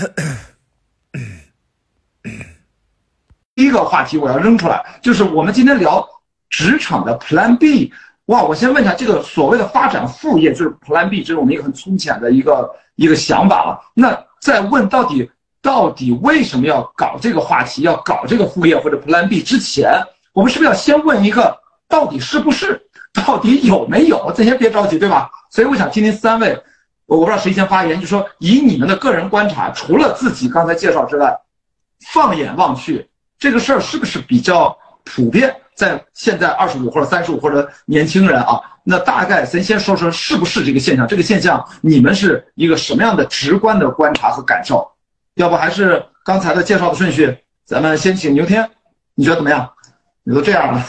[3.54, 6.06] 第一个话题我要扔出来，就是我们今天聊
[6.48, 7.92] 职场的 Plan B。
[8.26, 13.80] 哇，我先问一下，这个所谓的发展副业就是 Plan B，这是我们一个很粗浅的一个一个想法了。
[13.92, 15.28] 那在问到底
[15.60, 19.92] 到底为什么要搞这个话题，要搞这个副业或者 Plan B 之前，
[20.32, 21.58] 我们是不是要先问一个
[21.88, 22.80] 到底是不是，
[23.12, 24.32] 到底有没有？
[24.36, 25.28] 这先别着急，对吧？
[25.50, 26.56] 所以我想听听三位，
[27.10, 31.36] 我不知道谁先发言，就说以你们的个人观察，除了自己刚才介绍之外，
[32.12, 33.04] 放眼望去，
[33.36, 35.52] 这个事儿是不是比较普遍？
[35.74, 41.04] 在现在二十五或者三十五或者年轻人啊，那大概咱先说说是不是这个现象？
[41.08, 44.88] 这个现象你们是一个什么样的直观的观察和感受？
[45.34, 48.70] 要不还是刚才的介绍的顺序，咱们先请牛天，
[49.16, 49.68] 你觉得怎么样？
[50.22, 50.86] 你都这样了。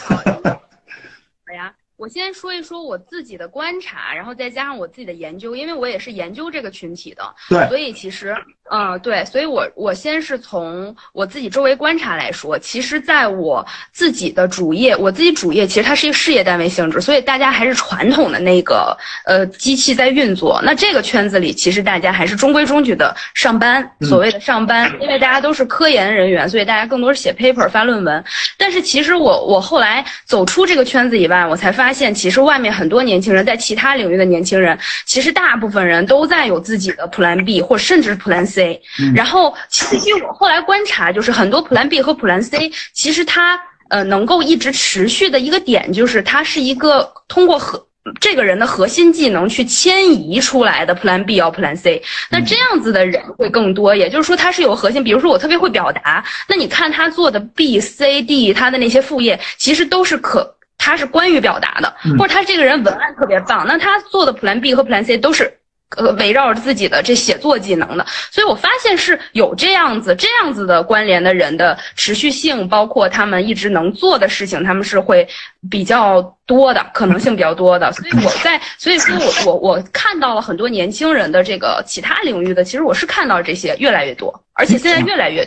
[2.02, 8.34] 我先说一说我自己的观察，然后再加上我自己的研究，因为我也是研究这个群体的，对，所以其实，
[8.72, 20.60] 嗯，对，所以我我先是从我自己周围观察来说，其实在我自己的主业，我自己主业其实它是一个事业单位性质，所以大家还是传统的那个呃机器在运作。
[20.64, 28.24] 那这个圈子里，其实大家还是中规中矩的上班，所谓的上班，因为大家都是科研人员，所以大家更多是写 paper 发论文。
[28.58, 32.02] 但是其实我我后来走出这个圈子以外，我才发现。
[32.02, 38.82] 现其实外面很多年轻人在其他领域的年轻人，其实大部分人都在有自己的 Plan B 或甚至是 Plan C。
[39.14, 43.56] 然后，其实我后来观察，就是很多 Plan B 和 Plan C，其实它
[43.88, 47.86] 呃能够一直持续的一个点，就是它是一个通过核
[48.20, 52.02] 这个人的核心技能去迁移出来的 Plan B 要 Plan C。
[52.30, 55.04] 那这样子的人会更多，也就是说他是有核心。
[55.04, 60.56] 比如说我特别会表达，那你看他做的 B、C、D，他的那些副业其实都是可。
[60.78, 65.58] 他是关于表达的，或者他这个人文案特别棒，那他做的 Plan B 和 Plan C 都是，
[65.96, 68.04] 呃，围绕着自己的这写作技能的。
[68.32, 75.28] 所以我发现是有这样子这样子的关联的人的持续性，包括他们一直能做的事情，他们是会
[75.70, 77.92] 比较多的，可能性比较多的。
[77.92, 79.14] 所以我在，所以说
[79.46, 85.46] 我我我看到了很多年轻人的这个其他领域的，其实我是看到这些越来越多，而且现在越来越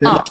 [0.00, 0.24] 多，啊。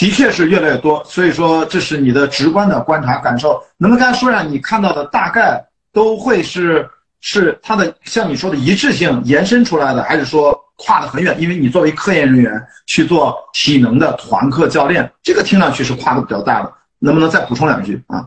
[0.00, 3.62] 的确是越来越多，所以说这是你的直观的观察感受。
[3.76, 5.62] 能不能跟他说一下你看到的大概
[5.92, 6.88] 都会是
[7.20, 11.38] 是它的像你说的一致性延伸出来的，还是说跨得很远？
[11.38, 16.72] 因为你作为科研人员去做体能的团课教练，这个听上去是跨的比较大的。
[16.98, 18.26] 能不能再补充两句啊？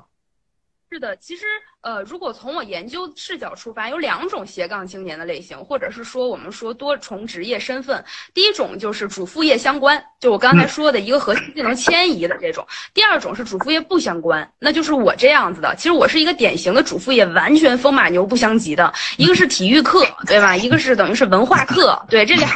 [0.91, 1.43] 是的，其实。
[1.83, 8.01] 呃，如果从我研究视角出发，有两种斜杠青年的类型，或者是说我们说多重职业身份。
[8.33, 12.63] 第一种就是主副业相关，就我刚才说的一个核心技能迁移的这种；
[12.93, 15.75] 第二种是主副业不相关，那就是我这样子的。
[15.75, 20.55] 其实我是一个典型的主副业完全风马牛不相及的，一个是体育课，对吧？
[20.55, 22.49] 一个是等于是文化课，对，这两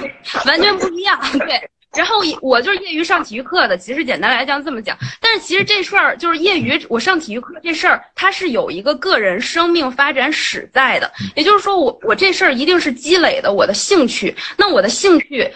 [0.46, 1.70] 完全不一样，对。
[1.98, 15.52] 然后我就是业余上体育课的，其实简单来讲这么讲，但是其实这事儿就是业余我上体育课这事儿，它是有一个个人生命发展史在的，也就是说我我这事儿一定是积累的我的兴趣，那我的兴趣。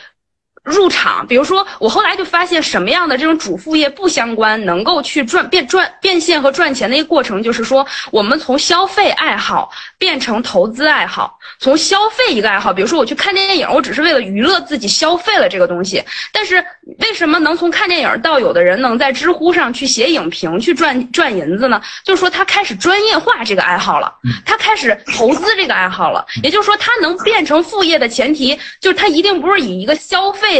[0.63, 16.63] 入场，比如说，我后来就发现什么样的这种主副业不相关，能够去赚变赚变现和赚钱的一个过程，就是说，我们从消费爱好变成投资爱好，从消费一个爱好，比如说我去看电影，我只是为了娱乐自己消费了这个东西，但是
[16.99, 21.81] 为什么能从看电影到有的人能在知乎上去写影评去赚赚银子呢？
[22.03, 24.13] 就是说他开始专业化这个爱好了，
[24.45, 30.50] 他开始投资这个爱好了，也就是说他能变成副业的前提，就是他一定不是以一个消费。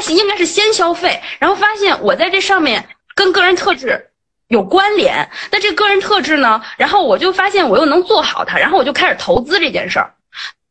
[0.00, 4.10] 他应该是先消费，然后发现我在这上面跟个人特质
[4.48, 5.30] 有关联。
[5.50, 6.62] 那这个人特质呢？
[6.76, 10.12] 然后我就发现我又能做好它，然后我就开始投资这件事儿。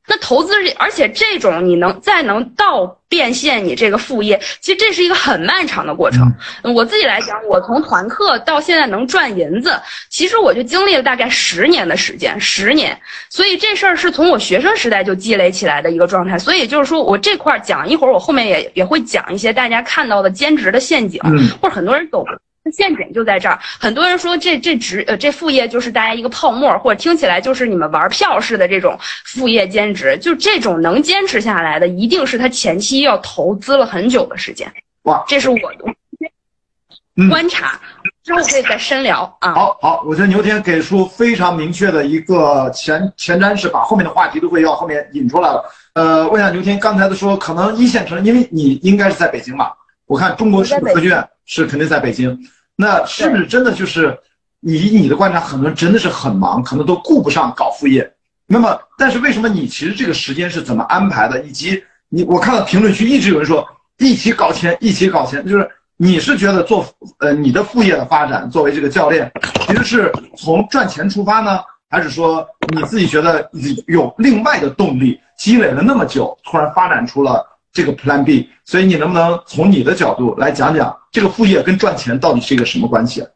[0.07, 6.31] 那投资，而且这种你能再能到变现你这个副业，其实这是一个很漫长的过程。
[6.63, 9.79] 我自己来讲，我从团课到现在能赚银子，
[10.09, 12.99] 其实我就经历了大概十年的时间，十年。
[13.29, 16.37] 所以这事儿是从我学生时代就积累起来的一个状态。
[16.37, 21.19] 所以就是说我这块讲一会儿，我后面也也会讲一些大家看到的兼职的陷阱，
[21.59, 22.23] 或者很多人懂。
[22.71, 34.71] 陷阱就在这儿，很多人说这这职呃这副业就是大家一个泡沫，或者听起来就是你们玩票似的这种副业兼职，就这种能坚持下来的，一定是他前期要投资了很久的时间。
[35.03, 37.79] 哇，这是我的观察，
[38.23, 39.53] 之后可以再深聊啊。
[39.53, 45.63] 好好，我觉得牛天给出非常明确的一个前前瞻是，把后面的话题都会要后面引出来了。
[45.93, 49.71] 呃，问一下牛天，刚才的说可能一线城市，因为你应该是在北京吧？
[50.07, 52.37] 我看中国是科学院是肯定在北京。
[52.75, 54.17] 那是不是真的就是
[54.61, 58.11] 以你的观察，很多人真的是很忙，可能都顾不上搞副业。
[58.47, 63.65] 那么，但是为什么你其实这个时间是怎么安排的，以及你我看到评论区一直有人说
[63.97, 65.67] 一起搞钱，一起搞钱，就是
[65.97, 66.85] 你是觉得做
[67.19, 69.31] 呃你的副业的发展，作为这个教练，
[69.65, 72.45] 其实是从赚钱出发呢，还是说
[72.75, 73.49] 你自己觉得
[73.87, 77.43] 有另外的动力，积累了那么久，突然发展出了
[77.75, 78.49] 这个 Plan B？
[78.63, 83.27] 所以你能不能从你的角度来讲讲这个副业跟赚钱到底是一个什么关系啊？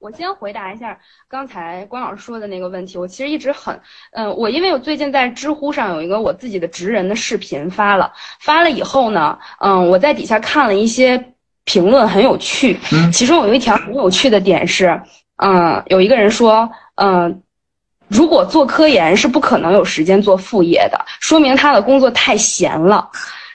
[0.00, 2.98] 我先回答一下刚才关老师说的那个问题。
[2.98, 3.78] 我其实一直很，
[4.12, 11.34] 嗯，我因为我最近在知乎上有一个我自己的职人的视频发了，发了以后呢，嗯，我在底下看了一些
[11.64, 12.80] 评论，很有趣。
[12.92, 15.00] 嗯，其中有一条很有趣的点是，
[15.36, 17.42] 嗯，有一个人说，嗯，
[18.10, 23.08] 如果做科研是不可能有时间做副业的，说明他的工作太闲了。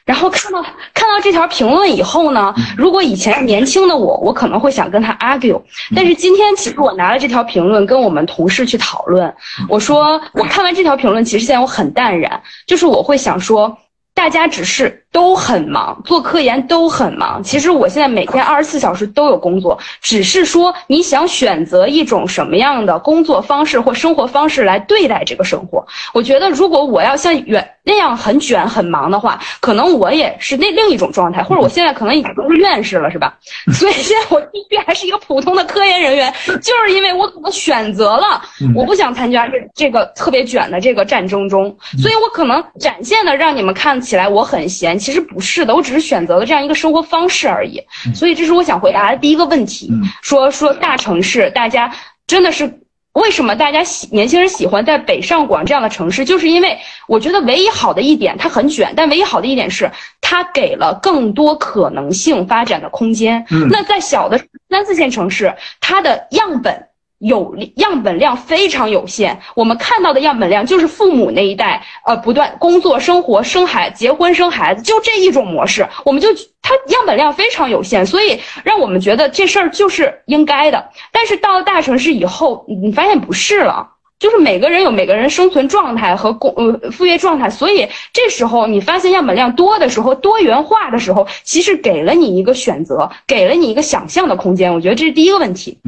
[0.06, 0.62] 然后看到
[0.94, 5.60] 看到这条评论以后呢，如果以前年轻的我，我可能会想跟他 argue，
[5.96, 9.34] 但是今天其实我拿了这条评论跟我们同事去讨论，
[9.68, 13.78] 我说我看完这条评论，其实现在我很淡然，就是我会想说，
[14.14, 15.05] 大家只是。
[15.16, 17.42] 都很忙，做科研都很忙。
[17.42, 25.88] 其实我现在每天二十四小时都有工作，只是说你想选择一种什么样的工作方式或生活方式来对待这个生活。
[26.14, 33.38] 我觉得如果我要像远那样很卷很忙的话，可能我也是那另一种状态，或者我现在可能已经不是院士了，是吧？
[33.72, 38.42] 所以现在我必须还是一个普通的科研人员， 就是因为我可能选择了
[38.76, 45.00] 我不想参加这这个特别卷的这个战争中，所以我可能展现的让你们看起来我很闲。
[45.06, 47.80] 其实不是的，我只是选择了这样一个生活方式而已。
[48.16, 49.92] 所以这是我想回答的第一个问题。
[50.24, 51.94] 说说大城市，大家
[52.26, 52.80] 真的是
[53.14, 56.26] 为什么大家喜年轻人喜欢在北上广这样的城市？
[56.26, 59.92] 就是因为我觉得唯一好的一点，它很卷，但唯一好的一点是
[60.22, 63.46] 它给了更多可能性发展的空间。
[63.70, 64.40] 那在小的
[64.72, 66.88] 三四线城市，它的样本。
[67.20, 76.28] 有样本量非常有限，我们看到的样本量就是父母那一代，呃，不断工作、生活、生孩、结婚、生孩子，就这一种模式，我们就
[76.62, 80.90] 它样本量非常有限，所以让我们觉得这事儿就是应该的。
[81.12, 94.74] 但是到了大城市以后，你发现不是了，就是每个人有每个人生存状态和工呃副业状态，所以这时候你发现样本量多的时候，多元化的时候，其实给了你一个选择，给了你一个想象的空间。
[94.74, 95.80] 我觉得这是第一个问题。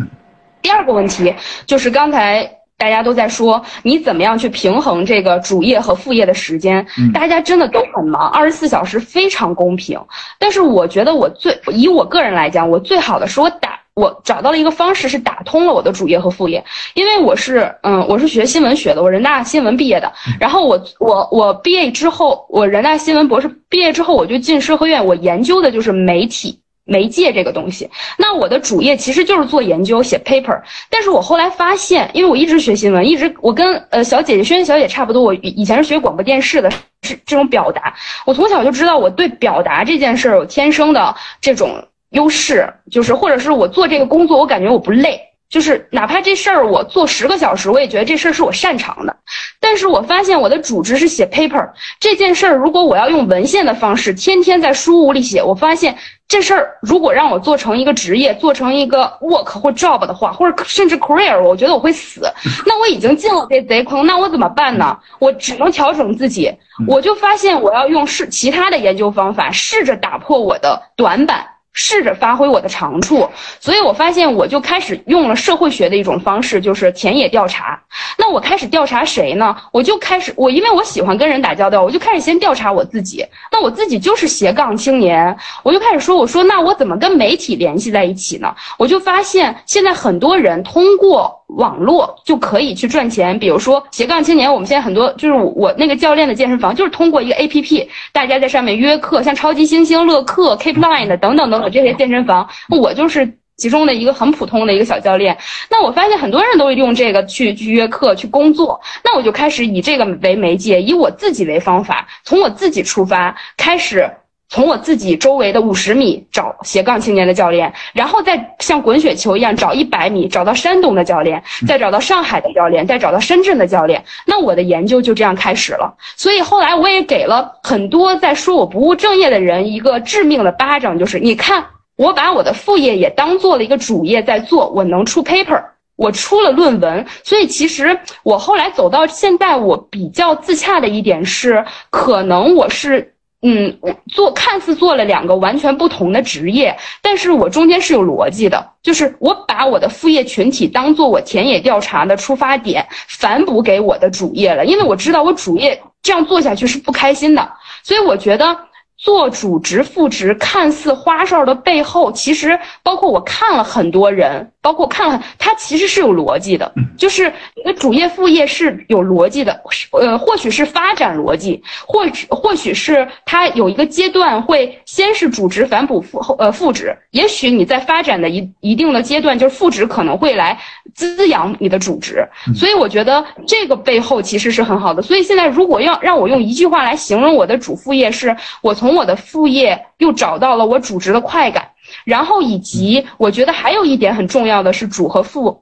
[0.62, 1.33] 第二个问题
[1.65, 10.00] 就是刚才大家都在说你怎么样去平衡这个主业和副业的时间，大家真的都很忙，二十四小时非常公平。
[10.38, 16.63] 但是我觉得我最以我个人来讲，我最好的是我打我找到了一个方式是打通了我的主业和副业，
[16.94, 26.62] 因为我是嗯我是学新闻学的，我人大新闻毕业的，然后我我我毕业之后，我人大新闻博士毕业之后，我就进社科院，我研究的就是媒体。
[26.87, 30.61] 媒介这个东西，那我的主业其实就是做研究、写 paper。
[30.89, 37.93] 但是我后来发现，因为我一直学新闻，一直我跟呃小姐姐轩小姐差不多，我以前是学广播电视的，是这种表达。
[38.25, 45.19] 我从小就知道我对表达这件事有天生的这种优势，就是或者是我做这个工作，我感觉我不累。
[45.49, 49.15] 就是哪怕这事儿我做十个小时，我也觉得这事儿是我擅长的。
[49.59, 55.97] 但是我发现我的主职是写 paper 这件事儿，如果我要用文献的方式天天在书屋里写，我发现
[56.27, 62.21] 这事儿如果让我做成一个职业，做成一个 work 或 job 的话，或者甚至 career，我觉得我会死。
[62.65, 64.97] 那我已经进了这贼坑，那我怎么办呢？
[65.19, 66.53] 我只能调整自己。
[66.88, 71.47] 我就发现我要用试其他的研究方法，试着打破我的短板。
[71.79, 73.29] 试着发挥我的长处，
[73.59, 77.79] 所以我发现我就开始用了社会学的一种方式，就是田野调查。
[78.17, 79.55] 那我开始调查谁呢？
[79.71, 83.23] 我就开始我因为我喜欢跟人打交道，我就开始先调查我自己。
[83.51, 88.55] 那我自己就是斜杠青年，我就开始说，我说那我怎么跟媒体联系在一起呢？
[88.79, 91.43] 我就发现现在很多人通过。
[91.47, 105.37] 网络就可以去赚钱，比如说斜杠青年，我们现在很多就是我那个教练的健身房，就是通过一个 A P P，大家在上面约课，像超级星星、乐课、Keep Line 的等等等等这些健身房，我就是其中的一个很普通的一个小教练。
[105.71, 114.11] 那我发现很多人都用这个去去约课、去工作，那我就开始以这个为媒介，以我自己为方法，从我自己出发开始。
[114.49, 124.01] 从我自己周围的五十米找斜杠青年的教练，然后再像滚雪球一样找一百米，找到山东的教练，再找到上海的教练，再找到深圳的教练。
[124.25, 125.94] 那我的研究就这样开始了。
[126.16, 131.66] 所以后来我也给了很多在说我不务正业的人一个致命的巴掌，就是你看，
[131.97, 135.61] 我把我的副业也当做了一个主业在做，我能出 paper，
[135.97, 137.06] 我出了论文。
[137.25, 143.13] 所以其实我后来走到现在，我比较自洽的一点是，可能我是。
[143.41, 157.51] 嗯，我做看似做了两个完全不同的职业，但是我中间是有逻辑的，就是我把我的副业群体当做我田野调查的出发点，反哺给我的主业了，因为我知道我主业这样做下去是不开心的。
[157.83, 158.57] 所以我觉得。
[158.97, 169.61] 做主职副职看似花哨的背后，其实包括我看了很多人，包括看了他其实是有逻辑的，就是你的主业副业是有逻辑的，
[169.92, 180.59] 呃，或许是发展逻辑，或或许是他有一个阶段会先是主职反哺副后呃副职，也许你在发展的一一定的阶段，就是副职可能会来
[180.95, 185.04] 滋养你的主职，所以我觉得这个背后其实是很好的。
[185.04, 191.71] 所以现在如果要让我用一句话来形容我的主副业，是我从从我的副业又找到了我主职的快感，
[192.06, 195.61] 然后以及我觉得还有一点很重要的是主和副，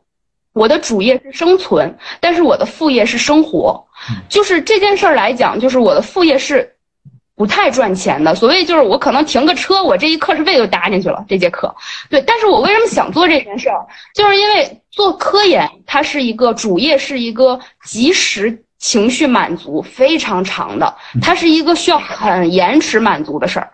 [0.53, 3.83] 我的主业是生存，但是我的副业是生活，
[4.29, 6.71] 就是这件事儿来讲，就是我的副业是
[7.35, 8.35] 不太赚钱的。
[8.35, 11.75] 所谓就是我可能停个车，我这一课时费就搭进去了这节课，
[12.11, 12.21] 对。
[12.27, 18.61] 但是我为什么想做这件事儿，就是因为做科研，它是一个主业，是一个及时。
[18.85, 23.71] 情绪满足非常长的，它是一个需要很延迟满足的事儿。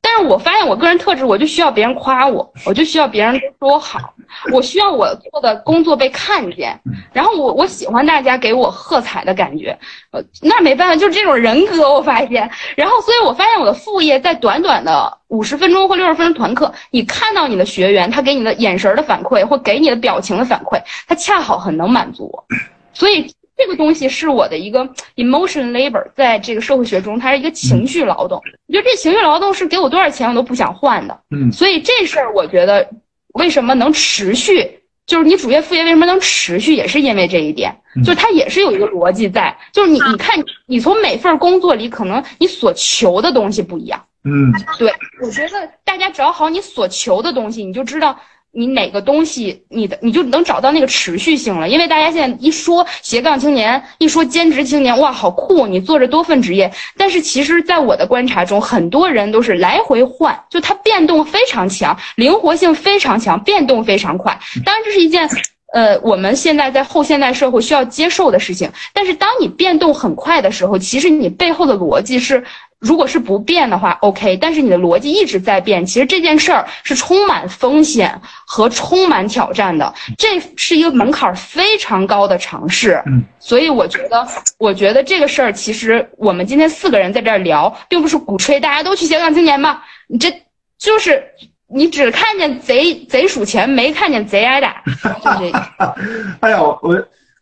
[0.00, 4.12] 但是我发现我个人特质，我就需要别人夸我， 我就需要别人说我好，
[4.52, 6.80] 我需要我做的工作被看见。
[7.12, 9.78] 然后我我喜欢大家给我喝彩的感觉，
[10.10, 12.50] 呃，那没办法，就是这种人格我发现。
[12.76, 22.44] 然后，所以我发现我的副业在短短的五十分钟或六十分钟团课，你看到你的学员他给你的眼神的反馈或给你的表情的反馈，他恰好很能满足我，
[22.92, 23.32] 所以。
[23.58, 28.40] 这个东西是我的一个 emotion labor，在这个社会学中，它是一个情绪劳动。
[28.68, 31.20] 我觉得这情绪劳动是给我多少钱我都不想换的。
[31.30, 32.88] 嗯，所以这事儿我觉得
[33.34, 40.36] 为什么能持续，就是你主业副业为什么能持续，也是因为这一点，就是它也是有一个逻辑在，就是你你看
[40.66, 44.04] 你从每份工作里，可能你所求的东西不一样。
[44.22, 48.20] 嗯，对，我觉得大家找好你所求的东西，你就知道。
[48.50, 51.68] 你哪个东西，你的你就能找到那个持续性了。
[51.68, 55.66] 因为大家现在一说斜杠青年，一说兼职青年，哇，好酷！
[55.66, 64.38] 你做着多份职业，但是其实，在我的观察中，很多人都是来回换，就它变动非常强，灵活性非常强，变动非常快。
[64.64, 65.28] 当然，这是一件，
[65.72, 68.70] 呃，我们现在在后现代社会需要接受的事情。
[68.92, 72.44] 但是，当你变动很快的时候，其实你背后的逻辑是。
[72.80, 83.02] 如果是不变的话，OK，但是你的逻辑一直在变，其实这件事儿是充满风险和充满挑战的，这是一个门槛非常高的尝试。
[83.06, 84.24] 嗯，所以我觉得，
[84.58, 90.32] 我觉得这个事儿其实我们今天四个人在这儿聊，并不是鼓吹大家都去斜杠青年吧，你这
[90.78, 91.24] 就是
[91.68, 94.82] 你只看见贼贼数钱，没看见贼挨打。
[96.40, 96.80] 哎呀，我。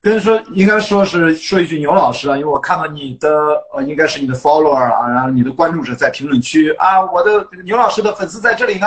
[0.03, 3.29] 跟说应该说是说一句牛老师啊，因为我看到你的
[3.75, 8.87] 呃，应该是你的 follower 啊，然后你的关注者在评论区啊，我的这个牛老师的粉丝在这里呢，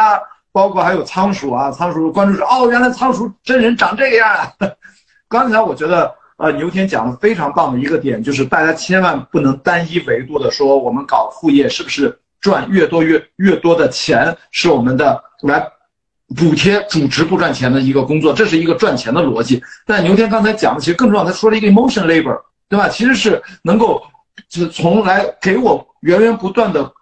[0.54, 4.34] 包括还有仓鼠啊，仓鼠关注者哦，原来仓鼠真人长这个样。
[5.28, 15.66] 刚才我觉得呃，牛天讲的非常棒的一个点，就是大家千万不能单一维度的说我们搞副业是不是赚越多越越多的钱是我们的来。
[16.38, 19.60] 补贴主职不赚钱的一个工作，这是一个赚钱的逻辑。
[19.84, 22.88] 但牛天刚才讲的其实更重要，他说了一个 emotion labor，对吧？
[22.88, 24.00] 其实是能够
[24.48, 26.94] 是从来给我源源不断的，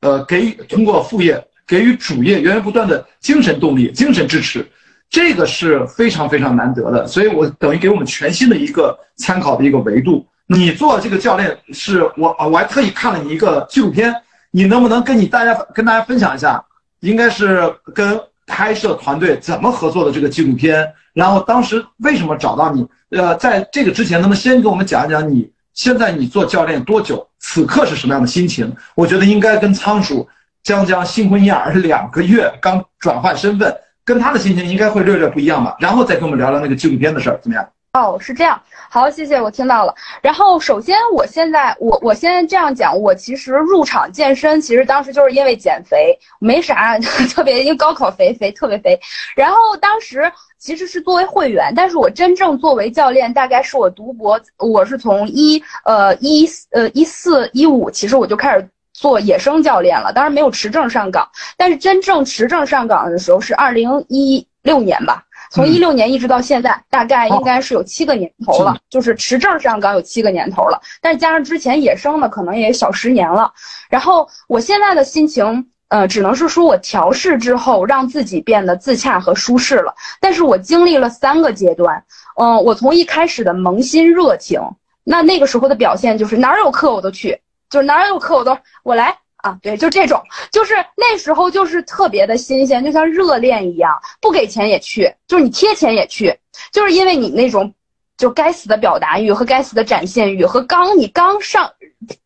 [0.00, 4.68] 呃，给通过副业给予主业源源不断的精神动力、精神支持，
[5.08, 7.06] 这个是非常非常难得的。
[7.06, 10.26] 所以我等于给我们全新的一个参考的一个维度。
[10.48, 14.12] 你做这个教练是我，我还特意看了你一个纪录片，
[14.52, 16.64] 你能不能跟你大家跟大家分享一下？
[17.00, 18.20] 应该是跟。
[18.44, 20.86] 拍摄团队怎么合作的这个纪录片？
[21.14, 22.86] 然后当时为什么找到你？
[23.10, 27.26] 呃，在这个之前，能不能先给我们讲一讲你现在你做教练多久？
[27.38, 28.70] 此刻是什么样的心情？
[28.96, 30.28] 我觉得应该跟仓鼠
[30.62, 35.76] 将将新婚燕尔两个月，刚转换身份，跟他的心情应该会略略不一样吧？
[35.78, 37.66] 然后再跟我们聊聊那个纪录片的事儿，怎么样？
[37.94, 38.58] 哦，是这样，
[38.88, 39.94] 好，谢谢，我听到了。
[40.22, 46.98] 然后，首先，我现在，我我现在这样讲，我其实入场健身，其实当时就是因为减肥，没啥
[47.34, 48.98] 特别，因为高考肥肥特别肥。
[49.36, 65.22] 然后当时其实是作为会员，但是我真正作为教练，大概是我读博，我是从一呃一呃一四一五，其实我就开始做野生教练了，当然没有持证上岗，但是真正持证上岗的时候是二零一六年吧。
[65.52, 70.80] 从一六年一直到现在，大概应该是有七个年头了，就是持证上岗有七个年头了。
[71.02, 73.52] 但是加上之前野生的，可能也小十年了。
[73.90, 79.94] 然后我现在的心情，呃，只能是说我调试之后，让自己变得自洽和舒适了。
[80.20, 82.02] 但是我经历了三个阶段，
[82.40, 84.58] 嗯，我从一开始的萌新热情，
[85.04, 89.14] 那那个时候的表现就是哪儿有课我都去，就是哪儿有课我都我来。
[89.42, 96.38] 啊，对，就这种，就是那时候就是特别的新鲜，就像热恋一样，不给钱也去，就是你贴钱也去，
[96.72, 97.74] 就是因为你那种，
[98.16, 101.70] 就该死的表达欲和该死的展现欲和刚你刚上，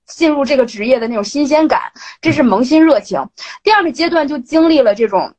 [0.06, 1.80] 进入这个职业的那种新鲜感，
[2.20, 3.26] 这是萌新热情。
[3.62, 5.34] 第二个阶段就经历了这种。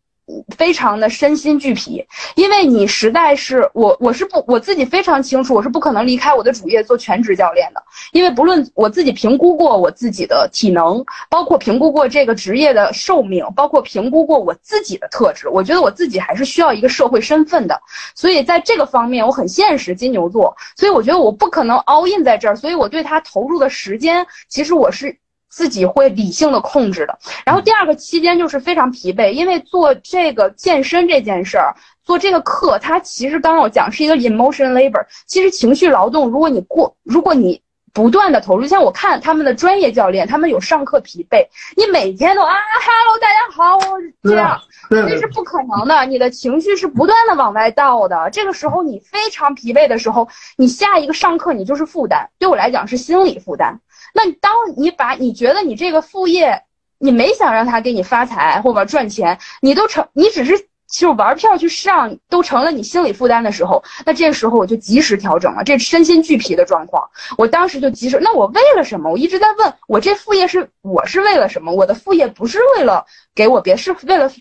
[0.58, 2.06] 非常的身心俱疲，
[2.36, 7.82] 因为你实在是我，我是不我自己非常清楚，我是不可能离开我的主业做全职教练的。
[8.12, 17.82] 因为不论我自己评估过我自己的体能，包括评估过这个职业的寿命，包括评估过我自己的特质，我觉得我自己还是需要一个社会身份的。
[18.14, 20.56] 所以在这个方面，我很现实，金牛座。
[20.76, 25.18] 所以我觉得我不可能 all in 在这儿，所以我对他投入的时间，其实我是。
[25.58, 36.30] 自己会理性的控制的，然后第二个期间就是非常疲惫，因为做这个健身这件事儿，做这个课，它其实刚刚我讲是一个 emotion labor，其实情绪劳动。
[36.30, 37.60] 如果你过，如果你
[37.92, 42.54] 不断的投入，像我看他们的专业教练，他们有上课疲惫，你每天都啊
[42.86, 44.00] ，hello，大家好，我
[44.30, 44.62] 这样，
[44.92, 46.06] 这是不可能的。
[46.06, 53.80] 你的情绪是不断的往外倒的，这个时候你非常疲惫的时候，你下一个上课你就是负担，对我来讲是心理负担。
[54.14, 56.64] 那当你把你觉得你这个副业，
[57.00, 68.18] 你没想让他给你发财或者赚钱，你都成，你只是就玩票去上，都成了你心理负担的时候，那这时候我就及时调整了，这身心俱疲的状况，我当时就及时。
[68.22, 69.12] 那我为了什么？
[69.12, 71.74] 我一直在问我这副业是我是为了什么？
[71.74, 74.32] 我的副业不是为了给我别，是为了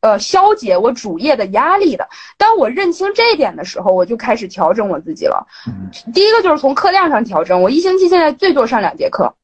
[0.00, 2.08] 呃消解我主业的压力的。
[2.36, 5.46] 当我认清这一点的时候，我就开始调整我自己了。
[6.12, 9.34] 第一个就是从课量上调整，我一星期现在最多上两节课。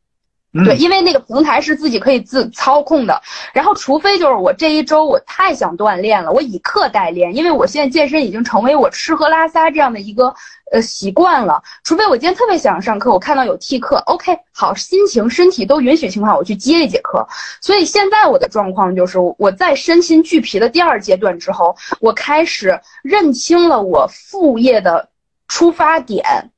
[0.65, 3.21] 对，因为那个平台是自己可以自操控的，
[3.53, 10.35] 然后除非就是我这一周我太想锻炼了，我以课代练，因为我现在健身已经成为我吃喝拉撒这样的一个
[10.73, 11.63] 呃习惯了。
[11.85, 17.27] 除非我今天特别想上课，我看到有替课，OK，好，心情身体都允许情况，我去接一节课。
[17.61, 25.09] 所以现在我的状况就是我在身心俱疲的第二阶段之后，我开始认清了我副业的
[25.49, 26.53] 出发点。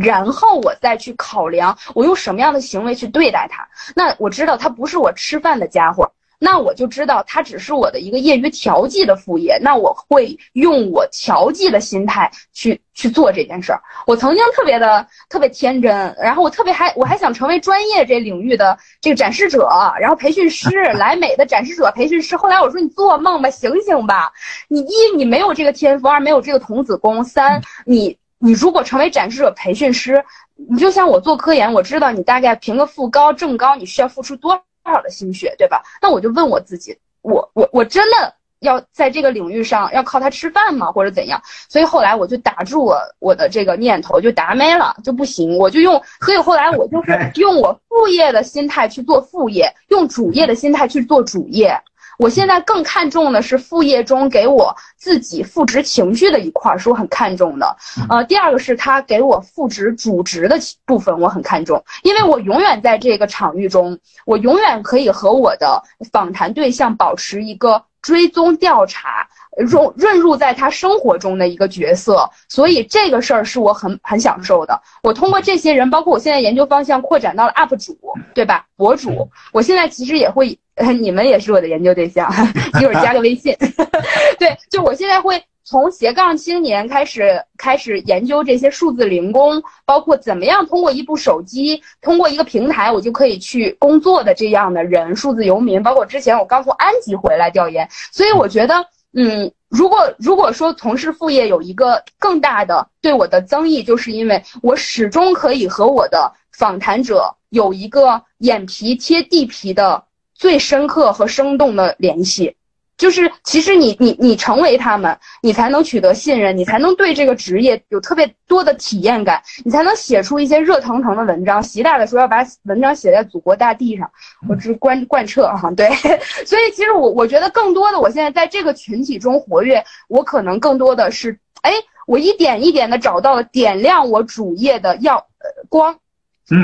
[0.00, 3.68] 然后我再去考量我用什么样的行为去对待他。
[3.94, 9.58] 那我知道他不是我吃饭的家伙，那我就知道他只是我的一个业余调剂的副业。
[9.60, 13.80] 那我会用我调剂的心态去去做这件事儿。
[14.06, 19.68] 我曾经特别的特别天真，然后我特别还我还想成为专业这领域的这个展示者，
[20.00, 22.36] 然后培训师莱美的展示者培训师。
[22.36, 24.32] 后来我说你做梦吧，醒醒吧！
[24.68, 28.16] 你一你没有这个天赋，二没有这个童子功，三你。
[28.44, 30.24] 你如果成为展示者培训师，
[30.56, 35.80] 你就像我做科研，我知道你大概评个副高、正高，你需要付出多少的心血，对吧？
[36.02, 41.40] 那我就问我自己，我我我真的要在这个领域上要靠它吃饭吗，或者怎样？
[41.68, 46.02] 所以后来我就打住我我的这个念头，就打没了，就不行，我就用。
[46.22, 51.80] 所以后来我就是 用我副业的心态去做副业，用主业的心态去做主业。
[52.18, 57.76] 我现在更看重的是副业中给我自己赋值情绪的一块，是我很看重的。
[58.08, 69.28] 呃，第二个是他给我赋值主值的部分，我很看重，因为我永远在这个场域中，我永远可以和我的访谈对象保持一个追踪调查。
[69.58, 74.80] 融润入在他生活中的一个角色，所以这个事儿是我很很享受的。
[75.02, 77.94] 我通过这些人，包括我现在研究方向扩展到了 UP 主，
[78.34, 78.64] 对吧？
[78.76, 80.58] 博主，我现在其实也会，
[81.00, 82.32] 你们也是我的研究对象，
[82.80, 83.54] 一会儿加个微信。
[84.38, 95.82] 对，就我现在会从斜杠青年开始开始研究这些数字零工，包括怎么样通过一部手机，通过一个平台，我就可以去工作的这样的人，数字游民。
[95.82, 98.86] 包括之前我刚从安吉回来调研，所以我觉得。
[99.14, 112.56] 嗯，如果如果说从事副业有一个更大的对我的增益，就是因为我始终可以和我的访谈者有一个眼皮贴地皮的最深刻和生动的联系。
[112.96, 121.62] 就是其实你你你成为他们，你才能取得信任，你才能对这个职业有特别多的体验感，你才能写出一些热腾腾的文章。
[121.62, 124.08] 习大大说要把文章写在祖国大地上，
[124.48, 125.88] 我只贯贯彻哈，对。
[126.46, 131.72] 所以其实我我觉得更多的，我现在在这个群体中活跃，我可能更多的是，哎，
[132.06, 135.96] 我一点一点的找到了点亮我主业的耀呃光。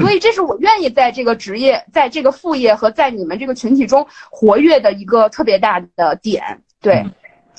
[0.00, 6.60] 所以，这是我愿意在这个职业、在这个副业和在你们这个群体中活跃的一个特别大的点。
[6.80, 7.04] 对，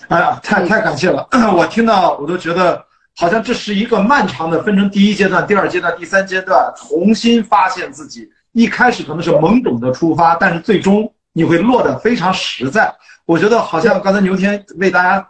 [0.09, 1.27] 哎呀，太太感谢了！
[1.55, 2.83] 我听到我都觉得，
[3.15, 8.29] 好像这是一个漫长的，分成第一阶段、第二阶段、第三阶段，重新发现自己。
[8.51, 12.93] 一开始可能是懵懂的出发，但是最终你会落得非常实在。
[13.25, 15.25] 我觉得好像刚才牛天为大家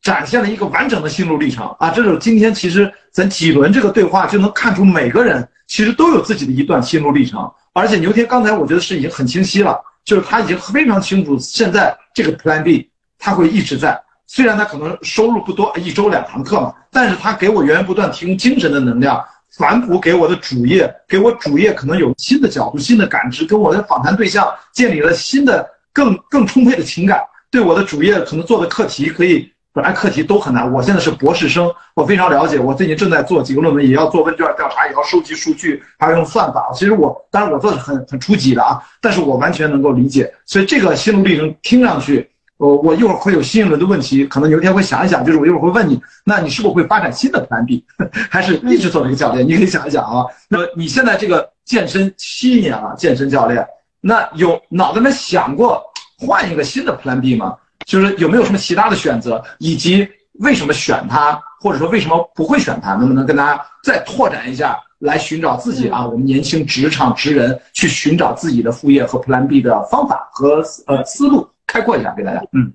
[0.00, 1.90] 展现了一个完整的心路历程啊！
[1.90, 5.46] 这是今天其实咱几轮这个对话就能看出每个人。
[5.68, 19.24] 其实都有自己的一段心路历程，而且牛天刚才我觉得是已经很清晰了，就是他已经非常清楚现在这个 Plan B 他会一直在，虽然他可能收入不多，一周两堂课嘛，但是他给我源源不断提供精神的能量，
[19.56, 29.51] 反哺给我的主业，给我主业可能有新的角度、新的感知，跟我的访谈对象建立了新的、更更充沛的情感，对我的主业可能做的课题可以。
[29.74, 32.58] 本来课题都很难，我现在是博士生，我非常了解。
[32.58, 36.70] 我最近正在做几个论文，也要做问卷调查，也要收集数据，还要用算法。
[36.74, 40.30] 其实我当然我做的很很初级的啊，但是我完全能够理解。
[40.44, 47.82] 所以这个心路历程听上去，我我一会儿会有新一轮的问题，可能有一天会想一想，就是我一会儿会问你，那你是否会发展新的 Plan B，
[48.30, 49.48] 还是一直做这个教练？
[49.48, 50.26] 你可以想一想啊。
[50.50, 53.66] 那么你现在这个健身七年了，健身教练，
[54.02, 55.82] 那有脑子里面想过
[56.18, 57.56] 换一个新的 Plan B 吗？
[57.84, 60.08] 就是有没有什么其他的选择，以及
[60.40, 62.94] 为什么选它，或者说为什么不会选它？
[62.94, 66.06] 能不能跟大家再拓展一下，来寻找自己啊？
[66.06, 72.42] 我们年轻职场职人去寻找自己的副业和 Plan B 的方法和呃思路，开阔一下给大家。
[72.52, 72.72] 嗯，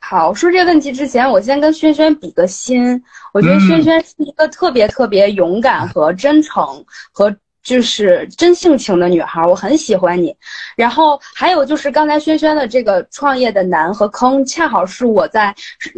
[0.00, 3.02] 好，说这个问题之前，我先跟轩轩比个心。
[3.32, 7.34] 我觉得轩轩是一个特别特别勇敢和真诚和。
[7.64, 10.36] 就是真性情的女孩，我很喜欢你。
[10.76, 15.46] 然后还有就是刚才轩轩的这个创业的难和坑，恰好是我在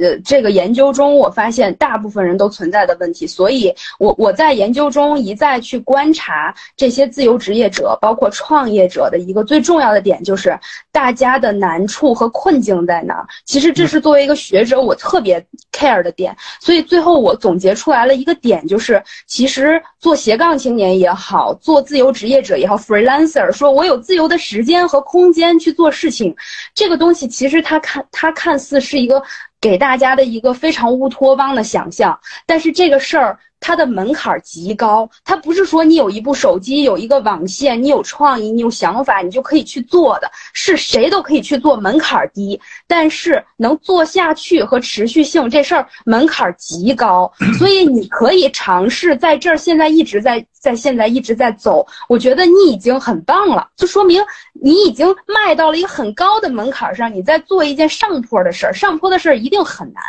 [0.01, 3.27] 呃这个研究中我发现大部分人都存在的问题。
[3.27, 10.57] 所以，我我在研究中一再去观察这些自由职业者，包括创业者的一个最重要的点，就是
[10.93, 13.27] 大家的难处和困境在哪儿。
[13.45, 16.37] 其实这是作为一个学者我特别 care 的点。
[16.61, 21.56] 所以最后我总结出来了一个点，就是其实做斜杠青年也好。
[21.61, 26.35] 做自由职业者也好，freelancer，说我有自由的时间和空间去做事情，
[26.75, 29.23] 这个东西其实它看它看似是一个
[29.61, 33.39] 给大家的一个非常乌托邦的想象，但是这个事儿。
[33.59, 42.61] 它的门槛极高，它不是说你有一部手机、有一个网线、你有创意、你有想法，你就可以去做的，是谁都可以去做，门槛低。
[42.87, 60.03] 但是能做下去和持续性这事儿门槛极高，所以你可以尝试在这儿，现在一直在在现在一直在走，我觉得你已经很棒了，就说明你已经迈到了一个很高的门槛上，你在做一件上坡的事儿，上坡的事儿一定很难，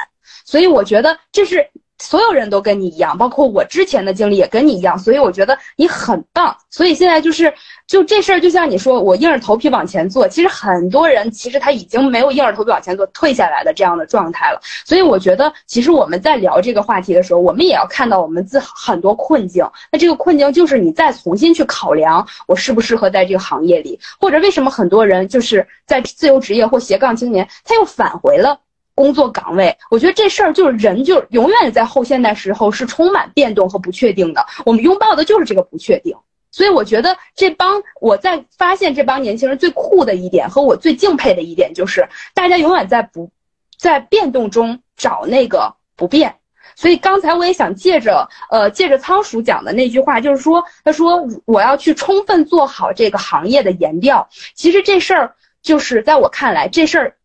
[0.45, 1.67] 所以我觉得这是。
[1.99, 6.55] 所有人都跟你一样，包括我之前的经历也跟你一样，所以我觉得你很棒。
[6.69, 7.51] 所以现在就是，
[7.87, 10.27] 就这事儿，就像你说，我硬着头皮往前做。
[10.27, 14.59] 其实很多人其实他已经没有硬着头皮往前做，退下来的这样的状态了。
[14.85, 19.67] 所以我觉得，其实我们在聊这个话题的时候，我们也要看到我们自很多困境。
[19.91, 28.59] 那这个困境就是你再重新去考量，我适不适合在这个行业里，或者为什么很多人就是在自由职业或斜杠青年，他又返回了。
[28.97, 34.43] 工作岗位，我觉得这事儿就是人，就永远在后现代时候是充满变动和不确定的。
[34.65, 36.17] 我们拥抱的就是这个不确定，
[36.49, 43.29] 所以我觉得这帮我在发现这帮年轻人最酷的一点和我最敬佩的一点就是，大家永远在不，
[43.77, 46.35] 在变动中找那个不变。
[46.75, 54.27] 所以刚才我也想借着呃借着仓鼠讲的那句话，就是说，他说我要去充分做好这个行业的研调。
[54.55, 57.16] 其实这事儿就是在我看来，这事儿。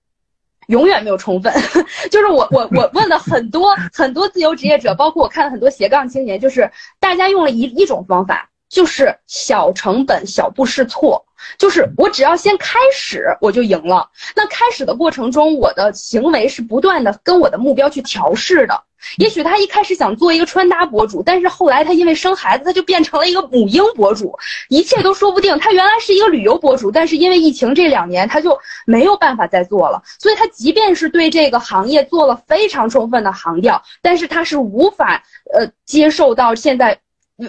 [0.68, 1.52] 永远没有充分，
[2.10, 6.70] 就是我我我问了很多很多自由职业者，包括我看了很多斜杠青年，就是
[7.00, 11.22] 大家用了一一种方法，就是小成本小步试错，
[11.58, 14.08] 就是我只要先开始我就赢了。
[14.34, 18.82] 那开始的过程中，我的行为是不断的跟我的目标去调试的。
[19.18, 25.58] 也许他一开始想做一个穿搭博主，但是后来他因为生孩子，他就变成了一个母婴博主，一切都说不定。
[25.58, 30.00] 他原来是一个旅游博主，但是因为疫情这两年，他就没有办法再做了。
[30.20, 37.00] 所以他即便是对这个行业做了非常充分的行调，但是他是无法呃接受到现在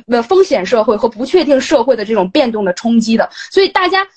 [0.08, 3.30] 呃风险社会和不确定社会的这种变动的冲击的。
[3.52, 4.08] 所以大家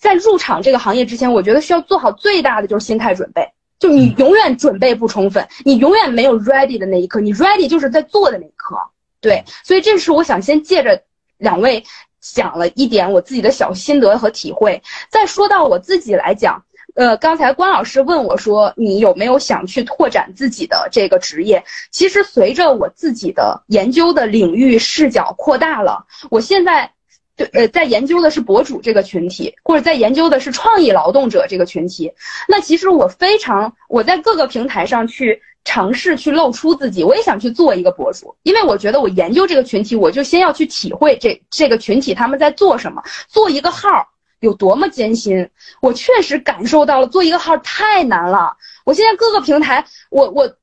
[0.00, 3.48] 在入场这个行业之前，我觉得需要做好最大的就是心态准备。
[3.78, 8.76] 就你永远准备不充分，你永远没有 ready 的那一刻，你 ready 就是在做的那一刻，
[9.20, 11.00] 对，所以这是我想先借着
[11.36, 11.84] 两位
[12.20, 16.60] 讲了一点我自己的小心得和体会，再说到我自己来讲，
[16.98, 21.64] 呃，刚才关老师问我说你有没有想去拓展自己的这个职业？
[21.92, 26.90] 其实随着我自己的研究的领域视角扩大了，我现在。
[27.36, 32.12] 对，呃，在研究的是博主这个群体，或者在研究的是创意劳动者这个群体。
[32.48, 44.08] 那其实我非常，我在各个平台上去尝试去露出自己，我也想去做一个博主，因为我觉得我研究这个群体，我就先要去体会这这个群体他们在做什么，做一个号
[44.40, 45.48] 有多么艰辛。
[45.80, 48.56] 我确实感受到了，做一个号太难了。
[48.84, 50.56] 我现在各个平台，我我。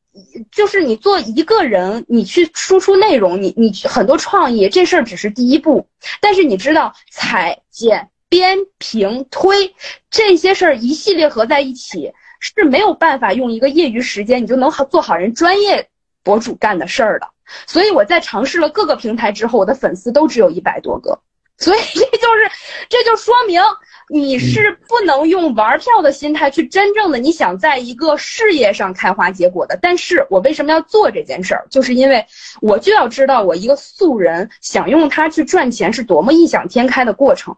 [0.50, 5.90] 就是你做一个人，你去输出内容，你你很多创意，这事儿只是第一步。
[6.22, 9.76] 但是你知道，采、剪、编、评、推
[10.10, 15.90] 这些事儿一系列合在一起，是没有办法用一个业余时间你就能做好人专业
[16.24, 17.28] 博主干的事儿的。
[17.68, 21.20] 所以我在尝试了各个平台之后，我的粉丝都只有一百多个。
[21.58, 22.52] 所以这就是，
[22.90, 23.62] 这就说明
[24.10, 29.80] 你是不能用玩票的心态去真正的你想在一个事业上开花结果的。
[29.82, 31.66] 但是我为什么要做这件事儿？
[31.70, 32.26] 就是因为
[32.62, 37.56] 我就要知道我一个素人想用它去赚钱是多么异想天开的过程。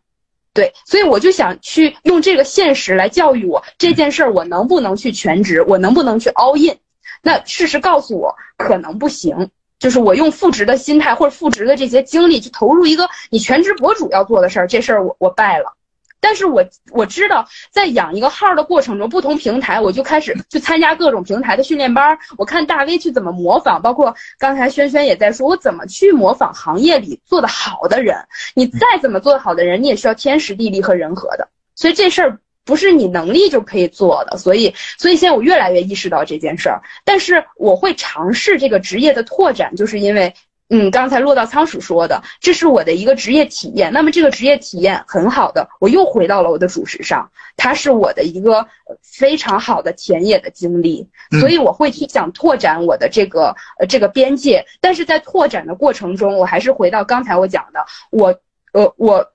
[0.54, 5.62] 对，所以我就想去用这个现实来教育我这件事儿，我能不能去全职？
[5.64, 6.78] 我能不能去 all in？
[7.22, 9.50] 那事实告诉我，可能不行。
[9.80, 15.74] 就是我用负值的心态或者负值的这些精力去投入一个你全职博主要做的事儿，这事儿我我败了。
[16.20, 28.18] 但是我我知道在养一个号的过程中，不同平台我就开始去参加各种平台的训练班，我看大 V 去怎么模仿，包括刚才轩轩也在说，我怎么去模仿行业里做的好的人。
[28.56, 31.48] 你再怎么做的好的人，你也需要天时地利和人和的。
[31.76, 32.40] 所以这事儿。
[32.68, 36.82] 不是你能力就可以做的，所以，所以现在我越来越意识到这件事儿。
[37.06, 40.34] 但是我会尝试这个职业的拓展，就是因为，
[40.70, 43.94] 嗯，刚才落到仓鼠说的，这是我的一个职业体验。
[43.94, 48.68] 那么这个职业体验很好的，我又回到了我的主食上，它是我的一个
[49.02, 51.08] 非常好的田野的经历，
[51.40, 54.66] 所以我会去想拓展我的这个呃这个边界。
[54.82, 58.36] 但是在拓展的过程中，我还是回到刚才我讲的，我，
[58.74, 59.32] 呃，我。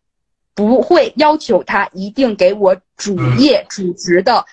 [0.55, 4.45] 不会要求他一定给我主业主职的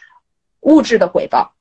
[0.62, 1.53] 物质的回报。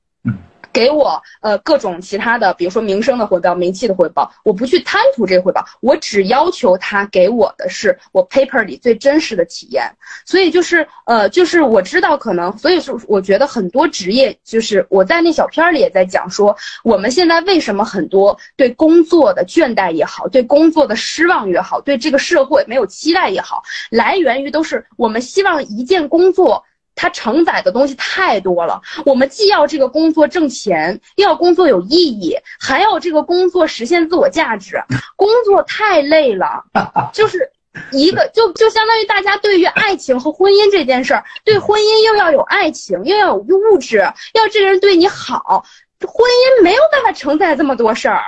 [0.73, 9.91] 给我呃各种其他的，比如说名声的回报、名气的回报，我不去贪图这个回报，我只要求他给我的是我 paper 里最真实的体验。
[10.25, 26.65] 所以就是呃，就是我知道可能，所以说我觉得很多职业，就是我在那小片里也在讲说，我们现在为什么很多对工作的倦怠也好，对工作的失望也好，对这个社会没有期待也好，来源于都是我们希望一件工作。
[27.01, 34.83] 它承载的东西太多了，我们既要这个工作挣钱，又要工作有意义，还要这个工作实现自我价值。
[35.15, 36.65] 工作太累了，
[37.15, 37.49] 就是
[37.93, 43.99] 一个就就相当于大家对于爱情和婚姻这件事儿，对婚姻又要有爱情，又要有物质，
[44.35, 45.65] 要这个人对你好，
[46.01, 48.23] 婚姻没有办法承载这么多事儿。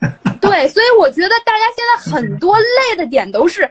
[0.40, 3.70] 对，所以我觉得大家现在很多累的点都是。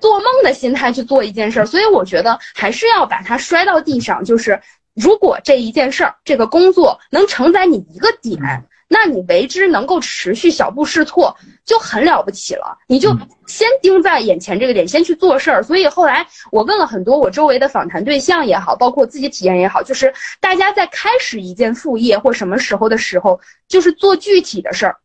[0.00, 4.24] 做梦的心态去做一件事儿，所以我觉得还是要把它摔到地上。
[4.24, 4.60] 就是
[4.94, 8.40] 如果这一件事儿、这个工作能承载你一个点，
[8.88, 12.76] 那你为之能够持续小步试错，就很了不起了。
[12.88, 15.62] 你就先盯在眼前这个点，先去做事儿。
[15.62, 24.96] 所以后来我问了很多我周围的访谈对象也好，包括自己体验也好，就是大家在开始一件副业或什么时候的时候，就是做具体的事儿。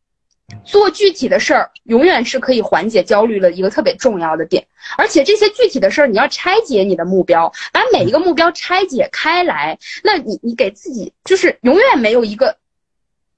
[0.63, 4.67] 做具体的事儿，永远是可以缓解焦虑的一个特别重要的点。
[4.97, 12.58] 而且这些具体的事儿，你要拆解你的目标，把每一个目标拆解开来，那你你给自己就是永远没有一个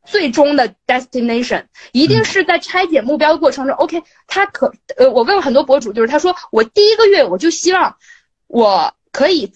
[0.05, 3.75] 最终的 destination，一定是在拆解目标的过程中。
[3.77, 7.95] OK，他可呃，我问了很多博主，就是他说我第一个月我就希望
[8.47, 9.53] 我可以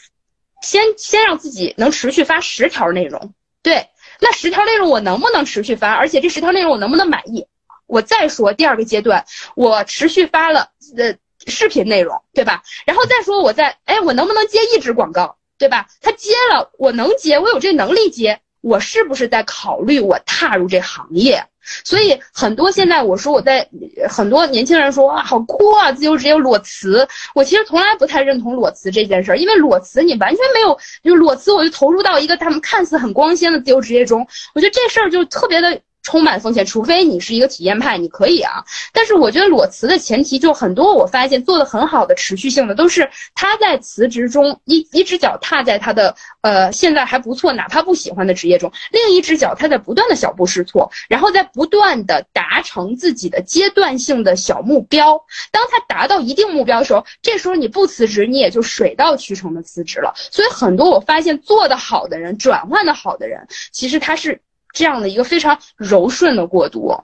[0.62, 3.88] 先先让自己能持续发十条内容，对。
[4.22, 5.92] 那十条内容我能不能持续发？
[5.92, 7.48] 而且这十条内容我能不能满意？
[7.88, 11.16] 我再说第二个阶段，我持续发了呃
[11.48, 12.62] 视频内容，对吧？
[12.86, 15.88] 然后再说我在哎，我能不能接一支广告，对吧？
[16.02, 21.44] 他接了，我能接，我有这能力接，我是不是在考虑我踏入这行业？
[21.84, 23.68] 所以很多现在我说我在
[24.10, 35.82] 很多年轻人说哇好酷啊自由职业裸辞，我其实从来不太认同裸辞这件事儿，因为裸辞你完全没有，就裸辞我就投入到一个他们看似很光鲜的自由职业中，我觉得这事儿就特别的。
[36.04, 38.64] 充满风险，除非你是一个体验派，你可以啊。
[38.92, 55.24] 但是我觉得裸辞的前提就很多，我发现做的很好的持续性的都是他在辞职中一一只脚踏在他的呃现在还不错，哪怕不喜欢的职业中，另一只脚他在不断的小步试错，然后在不断的达成自己的阶段性的小目标。
[55.52, 60.14] 当他达到一定目标的时候，这时候你不辞职，你也就水到渠成的辞职了。
[60.16, 64.42] 所以很多我发现做得好的人，转换的好的人，其实他是。
[64.74, 66.96] 这样的一个非常柔顺的过渡，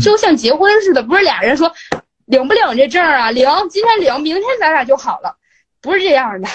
[0.00, 1.72] 就像结婚似的，不是俩人说
[2.26, 3.30] 领不领这证啊？
[3.30, 5.34] 领，今天领，明天咱俩就好了，
[5.80, 6.48] 不是这样的。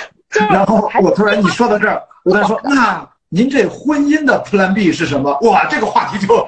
[0.49, 5.37] 然后我突然你说到这儿，我再说，那您这婚姻的 Plan B 是什么？
[5.41, 6.47] 哇，这个话题就，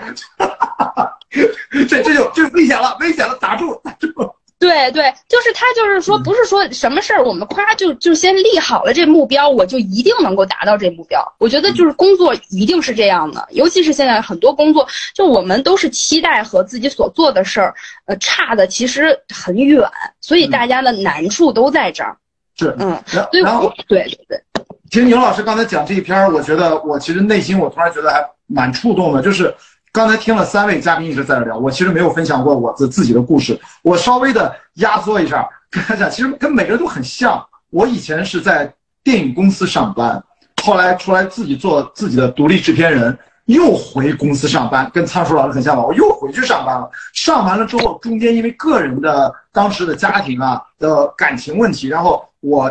[1.87, 4.07] 这这就就危险了，危险了，打住，打住。
[4.57, 11.21] 对对，就是他，就是说，不是说什么事儿，我们夸就就先立好了这目标，我就一定能够达到这目标。
[11.39, 19.87] 我觉得就是工作一定是这样的，尤其是现在很多工作，就我们都是期待和自己所做的事儿，呃，差的其实很远，
[20.21, 22.15] 所以大家的难处都在这儿。
[22.57, 22.97] 是，嗯，
[23.43, 24.41] 然后对对对，
[24.89, 29.53] 听牛老师刚才讲这一篇，我觉得我其实内心我突然觉得还蛮触动的，就是
[29.95, 37.41] 刚才听了三位嘉宾一直在这聊，我其实没有分享过我自自己的故事，我稍微的压缩一下，跟大家讲，其实跟每个人都很像。
[37.69, 38.69] 我以前是在
[39.05, 40.21] 电影公司上班，
[40.61, 45.85] 后来出来自己做自己的独立制片人，又回公司上班，跟仓鼠老师很像吧？
[45.85, 46.89] 我又回去上班了。
[47.13, 52.69] 上完了之后，中间因为个人的当时的家庭啊的感情问题，然后我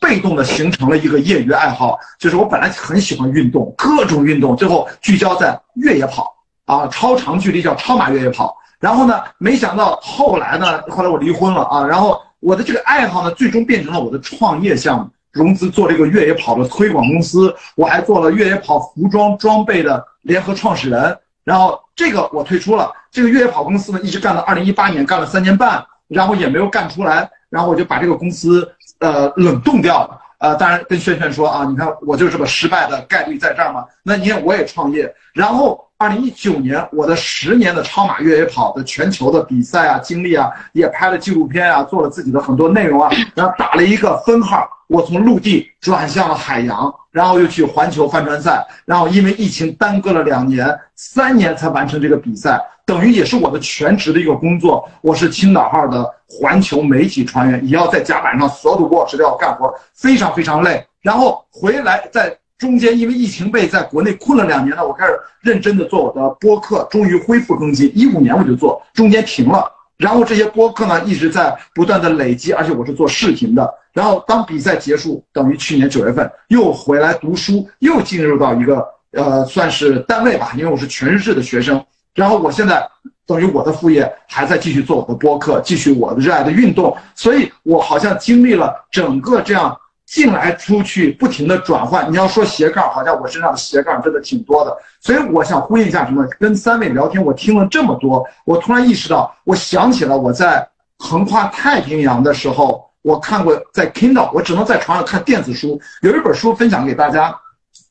[0.00, 6.34] 被动的形成了一个业余爱好，就是我本来很喜欢运动，各种运动，最后聚焦在越野跑
[6.70, 8.56] 啊，超长距离叫超马越野跑。
[8.78, 15.10] 然后呢，没想到后来呢，后来我离婚了啊，然后我的这个爱好呢，最终变成了我的创业项目。
[15.32, 21.16] 融资做这个越野跑的推广公司，我还做了越野跑服装装备的联合创始人。
[21.44, 28.68] 然后这个我退出了，这个越野跑公司呢，一直干到二零一八年，干了三年半，然后也没有干出来，然后我就把这个公司
[29.00, 30.20] 呃冷冻掉了。
[30.38, 33.84] 呃，当然跟轩轩说啊，你看我就是个失败的概率在这儿嘛。
[34.02, 44.66] 那你看我也创业，然后二零一九年我的十年的超马越野跑的全球的比赛啊经历啊，也拍了纪录片啊，做了自己的很多内容啊，然后打了一个分号。
[44.86, 54.88] 我从陆地转向了海洋，然后又去环球帆船赛，然后因为疫情耽搁了两年，三年才完成这个比赛，等于也是我的全职的一个工作。
[55.02, 60.82] 我是青岛号的环球媒体船员，也要在甲板上所有的 watch 都要干活，非常非常累。
[61.02, 67.90] 然后回来，在中间因为疫情被在国内困了两年呢，我开始认真的做我的播客，终于恢复更新。
[67.94, 69.64] 一五年我就做，中间停了。
[69.96, 73.66] 然后这些播客呢一直在不断的累积，而且我是做视频的。
[73.94, 81.82] 然后当比赛结束，等于去年九月份又回来读书，又进入到一个呃算是单位吧，因为我是全日制的学生。
[82.14, 82.86] 然后我现在
[83.26, 89.74] 等于我的副业还在继续做我的播客，继续我的热爱的运动，所以我好像经历了整个这样。
[90.10, 94.76] 进来出去不停的转换，你要说斜杠，好像我身上的斜杠真的挺多的。
[95.00, 96.26] 所以我想呼应一下，什么？
[96.40, 100.68] 跟三位聊天，我听了这么多，我突然意识到，我想起了我在
[100.98, 105.80] 横跨太平洋的时候，我看过在 Kindle，我只能在床上看电子书。
[106.02, 107.32] 有一本书分享给大家，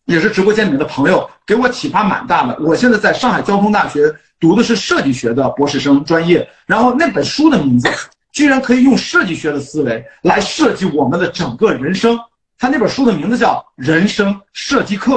[0.04, 2.58] 也是直播间里面的朋友给我启发蛮大的。
[2.60, 7.88] 我现在在上海交通大学读的是设计学的博士生专业，然后那本书的名字。
[8.32, 12.18] 居然可以用设计学的思维来设计我们的整个人生。
[12.58, 15.16] 他那本书的名字叫《人生设计课》。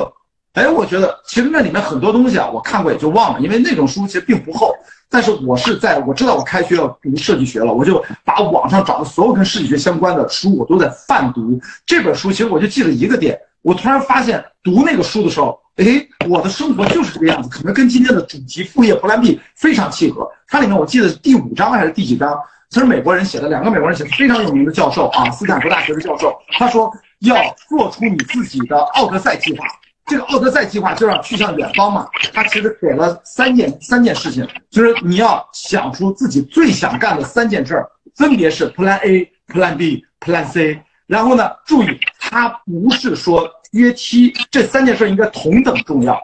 [0.53, 4.73] 哎，我觉得其实那里面很多东西啊，我看过也就忘了，因为那种书其实并不厚。
[5.09, 11.59] 但是我是在我知道我开学要读设计学了，我就把网上找的所有跟设计学相关的书，我都在泛读。
[11.85, 20.31] 这本书其实我就记了一个点，我突然发现读那个书的时候，哎，我的生活就是这个样子，可能跟今天的主题副业 Plan B 非常契合。
[20.49, 22.39] 它里面我记得是第五章还是第几章？
[22.73, 26.35] 这是美国人写的，两个美国人写的，非常有名的教授啊，斯坦福大学的教授。
[26.49, 27.37] 他说要
[27.69, 29.67] 做出你自己的奥德赛计划。
[30.07, 32.09] 这个奥德赛计划就让去向远方嘛。
[32.33, 40.83] 他其实给了三件三件事情，就是你要想出自己最想干的三件事儿，分别是 Plan A、Plan B、Plan C。
[41.07, 46.19] 然后呢，注意，他不是说约期，这三件事应该同等重要。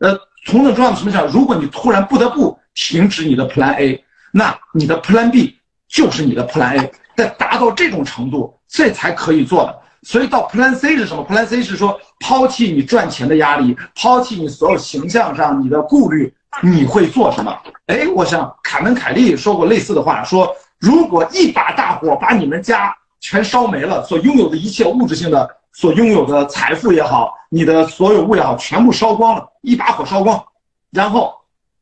[0.00, 0.14] 呃，
[0.46, 1.26] 同等重要的什么讲？
[1.28, 5.58] 如果你突然不得不停止你的 Plan A，那你的 Plan B。
[5.94, 9.78] 就是你的 Plan A，在达到这种程度，这才可以做的。
[10.02, 17.56] 所以到 Plan C 是什么？Plan C 是说抛弃你赚钱的压力，抛弃你所有形象上你的顾虑，你会做什么？
[17.86, 30.44] 哎，我想凯文·凯利说过类似的话，说如果一把大火把你们家全烧没了，所拥有的一切物质性的、所拥有的财富也好，你的所有物也好，全部烧光了，一把火烧光，
[30.90, 31.32] 然后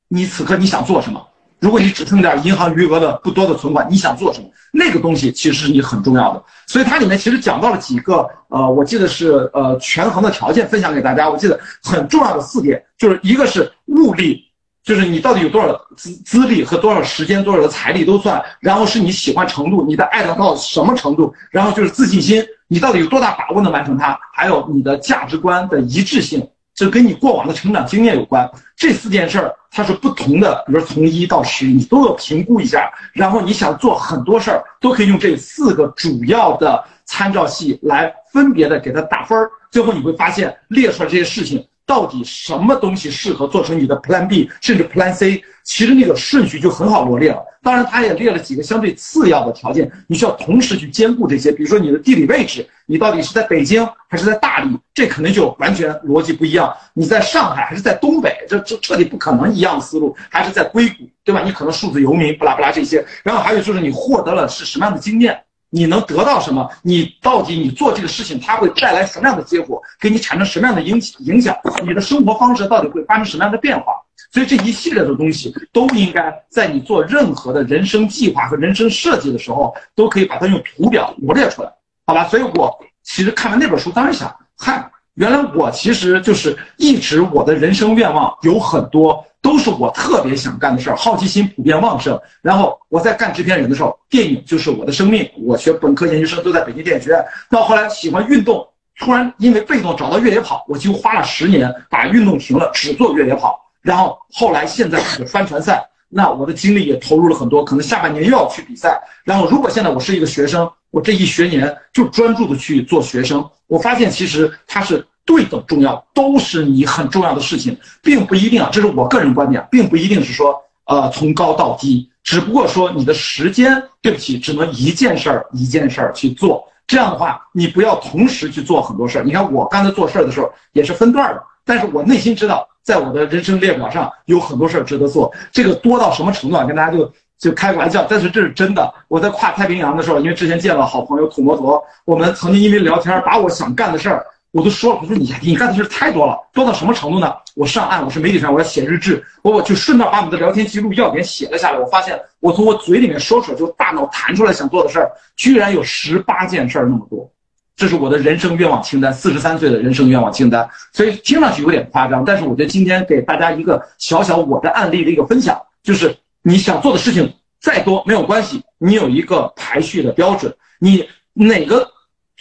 [0.09, 1.27] 你此刻你想做什么？
[1.63, 4.49] 如果你只剩点银行余额的不多的存款，你想做什么？
[4.73, 6.43] 那个东西其实是你很重要的。
[6.67, 11.31] 所以它里面其实讲到了几个，呃，我记得是呃权衡的条件，分享给大家。
[11.31, 14.43] 我记得很重要的四点，就是一个是物力，
[14.83, 18.43] 就是你到底有多少资资历和多少时间、多少的财力都算。
[18.59, 21.33] 然后是你喜欢程度，你的爱到什么程度？
[21.53, 24.19] 然后就是自信心，你到底有多大把握能完成它？
[24.35, 26.45] 还有你的价值观的一致性。
[26.75, 32.91] 这跟你过往的成长经验有关，这四件事儿它是不同的，比如从一到十，你都要评估一下。
[33.13, 39.51] 然后你想做很多事儿，都可以用这四个主要的参照系来分别的给它打分儿。
[39.71, 47.43] 最后你会发现，列出来这些事情到底什么东西适合做成你的 Plan B，甚至 Plan C，其实那个顺序就很好罗列了。
[47.63, 51.53] 当然，它也列了几个相对次要的条件，你需要同时去兼顾这些。
[51.53, 56.71] 比如说你的地理位置，你到底是在北京还是在大理，这肯定就完全逻辑不一样。
[56.93, 60.15] 你在上海还是在东北，这这彻底不可能一样的思路。
[60.29, 61.41] 还是在硅谷，对吧？
[61.43, 63.03] 你可能数字游民，不拉不拉这些。
[63.23, 66.69] 然后还有就是你获得了是什么样的经验，你能得到什么？
[66.83, 69.83] 你到底你做这个事情，它会带来什么样的结果？
[69.99, 71.57] 给你产生什么样的影影响？
[71.83, 73.95] 你的生活方式到底会发生什么样的变化？
[74.31, 81.71] 所以这一系列的东西都应该在你做任何的人生计划和人生设计的时候，都可以把它用图表罗列出来，
[82.07, 82.29] 好吧？
[82.29, 89.25] 所以我其实看完那本书，当时想，嗨，原来我其实就是一直我的人生愿望有很多。
[89.43, 92.17] 都是我特别想干的事儿，好奇心普遍旺盛。
[92.43, 95.29] 然后我在干制片人的时候，电影就是我的生命。
[95.45, 97.25] 我学本科、研究生都在北京电影学院。
[97.51, 98.65] 到后来喜欢运动，
[99.01, 103.61] 突然因为被动找到越野跑，我几乎花了十年把运动停了，只做越野跑。
[103.81, 109.03] 然后后来现在是帆船赛，那我的精力也投入了很多，可能下半年又要去比赛。
[109.25, 113.45] 然后如果现在我是一个学生，我这一学年就专注的去做学生。
[113.67, 115.05] 我发现其实它是。
[115.25, 126.69] 对等重要都是你很重要的事情，并不一定啊，这是我个人观点，并不一定是说呃从高到低，只不过说你的时间，对不起，只能一件事儿一件事儿去做。
[126.89, 129.23] 这样的话，你不要同时去做很多事儿。
[129.23, 135.33] 你看我刚才做事儿的时候也是分段的，但是我内心知道，在我的人生列表上有很多事儿值得做。
[135.53, 136.65] 这个多到什么程度啊？
[136.65, 137.09] 跟大家就
[137.43, 138.95] 就开个玩笑，但是这是真的。
[139.09, 144.25] 我在跨太平洋的时候，因为之前见了好朋友土摩托，我们曾经因为聊天，把我想干的事儿。
[144.53, 147.35] 我都说了，我说你你干的事太多了，多到什么程度呢？
[147.57, 151.79] 我上岸，我是媒体上，我要写日志，我我就顺道把我们的聊天记录要点写了下来。
[151.81, 157.29] 我发现，我从我嘴里面说出来，就大脑弹出来想做的事儿，居然有十八件事儿那么多。
[157.75, 160.69] 这是我的人生愿望清单，四十三岁的人生愿望清单。
[160.93, 171.91] 所以听上去有点夸张，但是我觉得今天给大家一个小小我的案例的一个分享，就是你想做的事情再多没有关系，你有一个排序的标准，你哪个。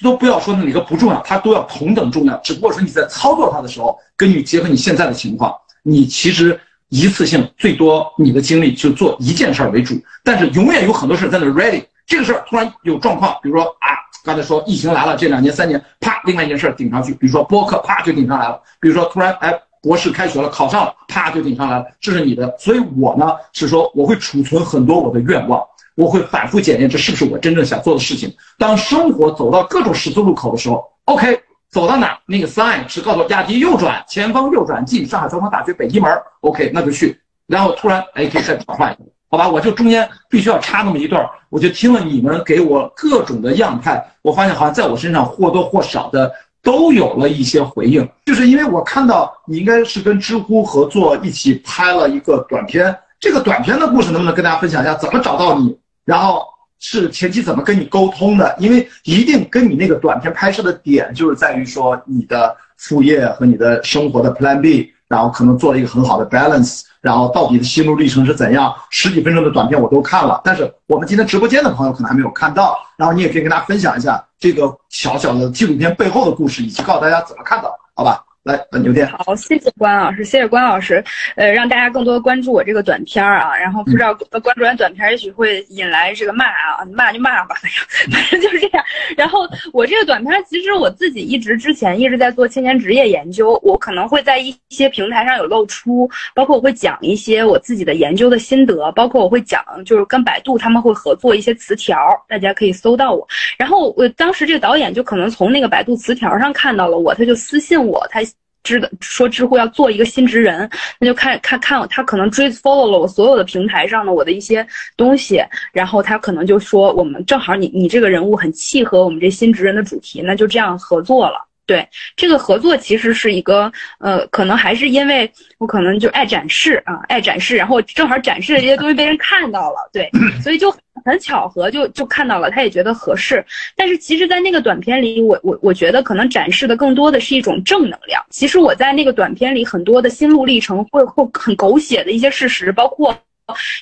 [0.01, 2.35] 都不要说哪个不重要，它都要同等重要。
[2.37, 9.93] 只不过说你在操作它的时候，根据结合你现在的情况，你其实一次性最多你的精力就做一件事儿为主。
[10.23, 13.93] 但是永远有很多事儿在那 ready，这个事儿突然有状况，比如说啊，
[14.23, 18.59] 刚才说疫情来了，这两年三年，啪，另外一件事儿顶上去，比如说播客，啪就顶上来了。
[18.79, 22.55] 比如说突然哎，博士开学了，考上了，啪就顶上来了，这是你的。
[22.57, 25.61] 所以我呢是说，我会储存很多我的愿望。
[25.95, 28.33] 我会反复检验这是不是我真正想做的事情。
[28.57, 31.37] 当生活走到各种十字路口的时候，OK，
[31.69, 36.09] 走到哪那个 sign 是告诉我亚迪右转，前方右转进上海交通大学北一门
[36.39, 37.19] ，OK，那就去。
[37.45, 39.49] 然后突然哎，可以再转换一个，好吧？
[39.49, 46.31] 我就中间必须要插那么一段，我就听了你们给我各种的样态，我发现好像在我身上或多或少的
[46.63, 54.93] 都有了一些回应，就是因为我看到你应该是跟知乎合作一起拍了一个短片，这个短片的故事能不能跟大家分享一下？
[54.95, 55.75] 怎么找到你？
[56.05, 56.43] 然后
[56.79, 58.55] 是前期怎么跟你沟通的？
[58.59, 68.73] 因为一定跟你那个短片拍摄的点，就是在于说你的副业和你的生活的 Plan B，然后可能做了一个很好的 balance，然后到底的心路历程是怎样？
[68.89, 78.23] 十几分钟的短片我都看了，但是我们今天直播间的朋友可能还没有看到，然后你也可以跟大家分享一下这个小小的纪录片背后的故事，以及告诉大家怎么看到，好吧？
[78.43, 81.03] 来，牛店好，谢谢关老师，谢谢关老师，
[81.35, 87.55] 呃，让大家更多的关注我这个短片儿啊，然后不知道关注完短片儿，也许会引来这个骂啊，骂就骂吧，
[88.11, 88.83] 反正就是这样。
[89.15, 101.95] 然后我这个短片儿，其实我自己一直之前一直在做青年职业研究，我可能会在一些平台上有露出，包括我会讲一些我自己的研究的心得，包括我会讲就是跟百度他们会合作一些词条，
[102.27, 103.27] 大家可以搜到我。
[103.55, 108.19] 然后我当时这个导演就可能从那个百度词条上看到了我，他就私信我，他。
[108.63, 115.41] 知的说知乎要做一个新职人，那就看看看他可能追 follow 了我所有的平台上的我的一些东西，
[115.71, 121.47] 然后他可能就说我们正好你你这个人物很契合我们这新职人的主题，那就这样合作了。
[121.67, 121.87] 对
[122.17, 130.09] 这个合作其实是一个呃，可能还是因为我可能就爱展示啊，爱展示，然后正好展示的这些东西被人看到了，对，
[130.43, 133.43] 所以就很巧合就就看到了，他也觉得合适。
[133.75, 138.23] 但是其实，在那个短片里，我我我觉得可能展示的更多的是一种正能量。
[138.29, 143.15] 其实我在那个短片里很多的心路历程，会会很狗血的一些事实，包括。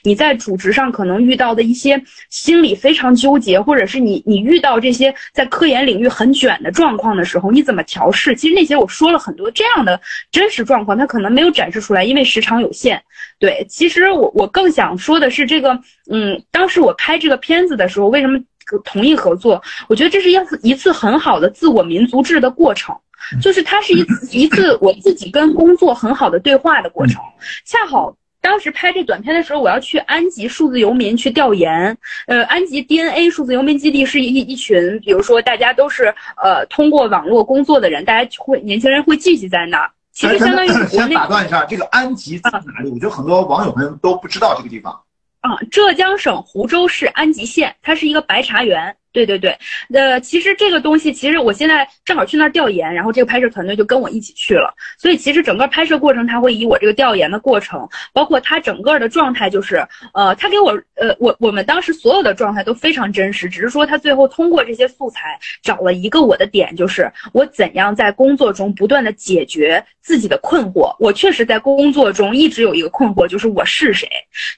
[0.04, 8.36] 你在主职上可能遇到的一些心理非常纠结，或者是你你遇到这些在科研领域很卷的状况的时候，你怎么调试？
[8.36, 10.00] 其实那些我说了很多这样的
[10.32, 13.02] 真实状况，它可能没有展示出来，因为时长有限。
[13.40, 15.80] 对，其实我我更想说的是这个，
[16.12, 18.40] 嗯，当时我拍这个片子的时候，为什么
[18.84, 19.62] 同意合作？
[19.88, 22.96] 我觉得这是一次一次很好的自我民族志的过程，
[23.42, 27.22] 就是它是一一次我自己跟工作很好的对话的过程，
[27.66, 28.16] 恰好。
[28.42, 31.98] 当时拍这短片的时候，我要去安吉数字游民去调研。
[32.28, 39.92] 呃，安吉 DNA 数字游民基地是一一群，比如说大家都是呃通过网络工作的人，大家会年轻人会聚集在那儿。
[40.12, 42.90] 其实相当于先打断一下，这个安吉在哪里？
[42.90, 44.94] 我觉得很多网友们都不知道这个地方。
[45.42, 48.96] 啊，浙江省湖州市安吉县，它是一个白茶园。
[49.12, 49.58] 对对对，
[49.92, 59.84] 呃，其实这个东西，其实我现在正好去那儿调研，然后这个拍摄团队就跟我一起去了，所以其实整个拍摄过程，他会以我这个调研的过程，包括他整个的状态，就是
[60.14, 70.96] 呃，他给我呃，我我们当时所有的状态都非常真实，只是说他最后通过这些素材找了一个我的点，就是我怎样在工作中不断的解决自己的困惑。
[71.00, 74.08] 我确实在工作中一直有一个困惑，就是我是谁，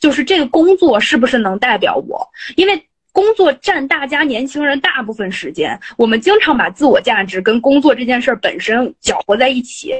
[0.01, 2.27] 就是这个工作是不是能代表我，
[2.57, 2.85] 因为。
[3.11, 9.93] 工作占大家年轻人大部分时间，我们经常把自我价值跟工作这件事儿本身搅和在一起。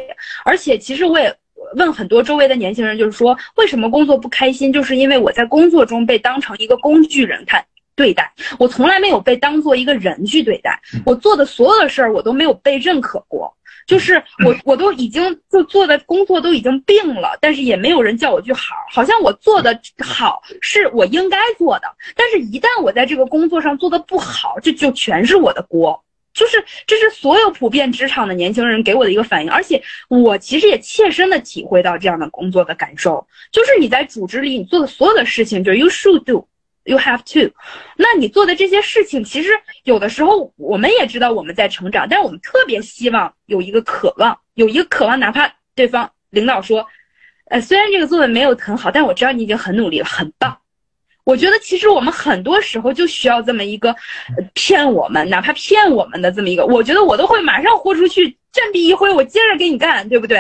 [0.46, 1.36] 而且，其实我也
[1.76, 4.72] 问很多周围的年轻人，就是说为什么工作不开心？
[4.72, 7.64] 就是因为我在工作中被当成一个工具人看
[7.96, 10.80] 对待，我从来没有被当做一个人去对待。
[11.06, 13.54] 我做的所有的事儿，我都没有被认可过。
[13.92, 26.02] 就是我，我都已经就做的工作都已经病了，但是也没有人叫我句好，好像我做的好是我应该做的，但是一旦我在这个工作上做的不好，这就全是我的锅。
[26.34, 36.48] 就是这是所有普遍职场的年轻人给我的一个反应，而且我其实也切身的体会到这样的工作的感受，就是你在组织里你做的所有的事情，就是 you should do。
[36.84, 37.54] You have to，
[37.96, 39.52] 那你做的这些事情，其实
[39.84, 46.88] 有的时候我们也知道我们在成长，但是我们特别希望有一个渴望，有一个渴望，哪怕对方领导说，
[47.52, 50.58] 呃，虽然这个作文没有很好，但我知道你已经很努力了，很棒。
[51.24, 53.96] 我觉得其实我们很多时候就需要这么一个
[54.56, 60.38] 骗我们，哪怕骗我们的这么一个，我觉得我都会马上豁出去，振臂一挥，我接着给你干，对不对？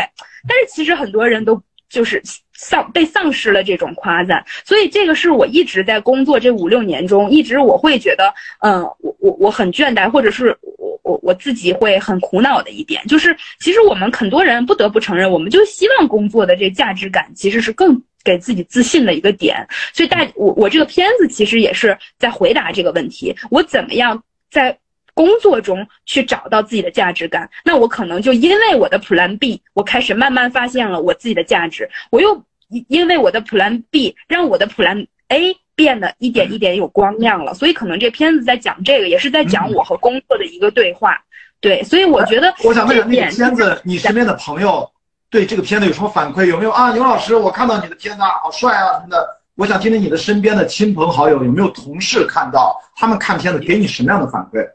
[0.50, 2.20] 但是其实很多人都就是。
[2.62, 19.68] 丧被丧失了这种夸赞，所以这个是我一直在工作这五六年中，一直我会觉得，嗯，我我我很倦怠，或者是我我我自己会很苦恼的一点，就是其实我们很多人不得不承认，我们就希望工作的这价值感其实是更给自己自信的一个点。
[19.92, 24.78] 所以大我我这个片子其实也是在回答这个问题，我怎么样在。
[25.14, 31.88] 工作中去找到自己的价值感，那我可能就因为我的 Plan B，我开始慢慢发现了我自己的价值。
[32.12, 32.42] 我又
[32.88, 37.54] 因为我的 Plan B，让我的 Plan A 变得一点一点有光亮了。
[37.54, 41.18] 所以可能这片子在讲这个，也是在讲我和工作的一个对话。
[41.60, 44.90] 对，所以我觉得，我想问一下，那个片子，你身边的朋友
[45.30, 46.46] 对这个片子有什么反馈？
[46.46, 46.92] 有没有啊？
[46.92, 49.28] 牛老师，我看到你的片子好帅啊什么的。
[49.56, 54.66] 我想听听你的身边的亲朋好友有没有同事看到，他们看片子给你什么样的反馈？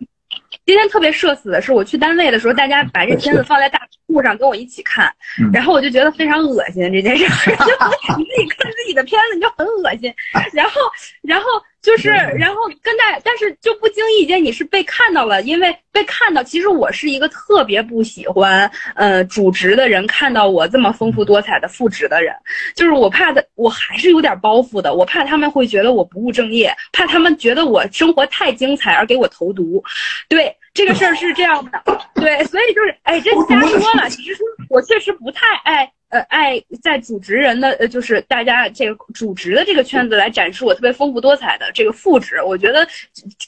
[0.66, 5.10] 今天特别社死的是，我去单位的时候，大家把这片子放在大屏幕上跟我一起看，
[5.52, 7.50] 然后我就觉得非常恶心这件事，
[8.18, 10.12] 你自己看自己的片子你就很恶心，
[10.52, 10.80] 然后，
[11.22, 11.46] 然后。
[11.86, 16.42] 就是，然后跟大，但是就不经意间你是被看到了，因为被看到。
[16.42, 22.34] 其实我是一个特别不喜欢，呃，主职的人看到我这么丰富多彩的副职的人，
[22.74, 29.80] 就是我怕的，我还是有点包袱的，我怕他们会觉得我不务正业，怕他们觉得我生活太精彩而给我投毒。
[30.28, 31.82] 对，这个事儿是这样的，
[32.14, 34.08] 对，所以就是，哎，这瞎说了。
[34.10, 35.90] 其实我确实不太爱。
[36.08, 42.86] 呃，爱在主职人的呃，就是大家这个主职的这个圈子来展示我特别丰富多彩的这个副职，我觉得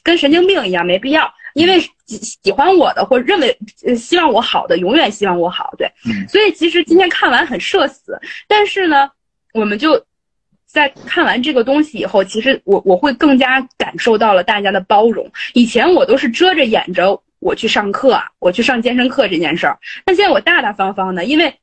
[0.03, 1.33] 跟神经病一样，没必要。
[1.53, 3.57] 因为喜欢我的或认为
[3.95, 5.73] 希望我好的，永远希望我好。
[5.77, 5.89] 对，
[6.27, 9.09] 所以其实今天看完很社死，但是呢，
[9.53, 10.05] 我们就
[10.71, 15.29] 在看完这个东西以后，其实我我会更加感受到了大家的包容。
[15.53, 21.53] 以前我都是遮着掩着我去上课啊，我去上健身课这件事儿，但现在我大大方方的，因为。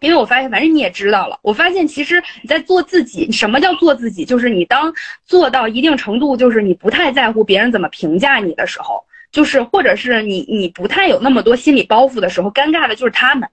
[0.00, 1.38] 因为我发现，反正你也知道了。
[1.40, 3.32] 我发现，其实你在做自己。
[3.32, 4.26] 什么叫做自己？
[4.26, 4.92] 就是你当
[5.24, 13.48] 做到一定程度，就是你不太在乎别人怎么评价你的时候，就是或者是你你不太有那么多心理包袱的时候，尴尬的就是他们。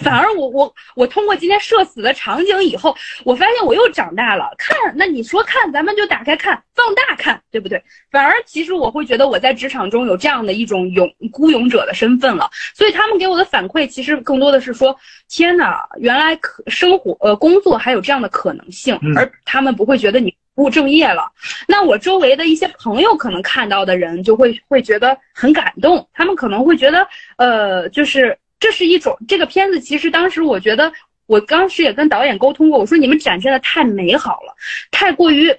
[0.00, 4.50] 反而我我我通过今天社死的场景以后，我发现我又长大了。
[4.56, 7.82] 看，那你说看，咱们就打开看，放大看，对不对？
[8.10, 12.48] 反而其实我会觉得我在职场中有这样的一种勇孤勇者的身份了。
[12.74, 14.96] 所以他们给我的反馈其实更多的是说：
[15.28, 21.30] 天哪，原来可生活呃工作还有这样的可能性，而他们不会觉得你不务正业了。
[21.68, 28.38] 那我周围的一些朋友可能看到的人就会会觉得很感动，他们可能会觉得呃就是。
[28.62, 30.92] 这是一种这个片子，其实当时我觉得，
[31.26, 34.54] 我当时也跟导演沟通过，我说你们展现的太美好了，
[34.92, 35.52] 太过于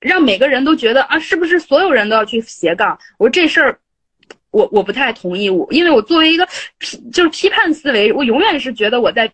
[0.00, 2.98] 让每个人都觉得啊，是不是所有人都要去斜杠？
[3.18, 3.78] 我说这事儿，
[4.50, 6.46] 我我不太同意，我因为我作为一个
[6.76, 9.32] 批就是批判思维，我永远是觉得我在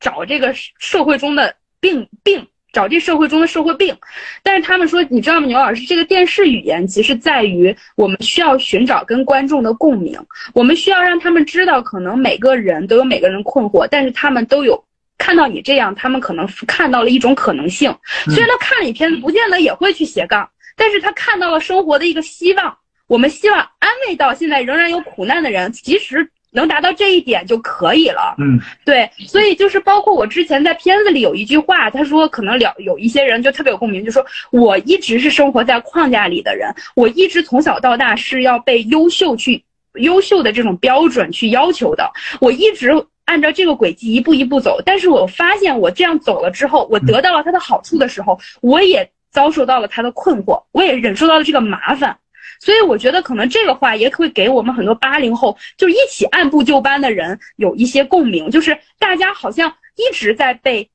[0.00, 2.48] 找这个社会中的病病。
[2.76, 3.96] 找这社会中的社会病，
[4.42, 10.20] 但是他们说，你知道吗，牛老师，这个电视语言其实在于我们需要寻找跟观众的共鸣，
[10.52, 14.84] 我们需要让他们知道，可能每个人都有每个人困惑，但是他们都有
[15.16, 17.96] 看到你这样，他们可能看到了一种可能性。
[18.26, 20.46] 虽然他看了你片子，不见得也会去斜杠，
[20.76, 22.76] 但是他看到了生活的一个希望。
[23.06, 28.34] 我们希望安慰到现在仍然有苦难的人，其实能达到这一点就可以了。
[28.38, 39.62] 嗯，对，所以就是包括我之前在片子里有一句话，他说可能了有一些人就特别有共鸣，就说我一直是生活在框架里的人，我一直从小到大是要被优秀去
[39.96, 42.90] 优秀的这种标准去要求的，我一直
[43.26, 52.16] 按照这个轨迹一步一步走，但是我发现我这样走了之后，我得到了他的好处的时候，我也遭受到了他的困惑，我也忍受到了这个麻烦。
[52.60, 60.90] 所以我觉得可能这个话也会给我们很多八零后，就是一起按部就班的人有一些共鸣，就是大家好像一直在被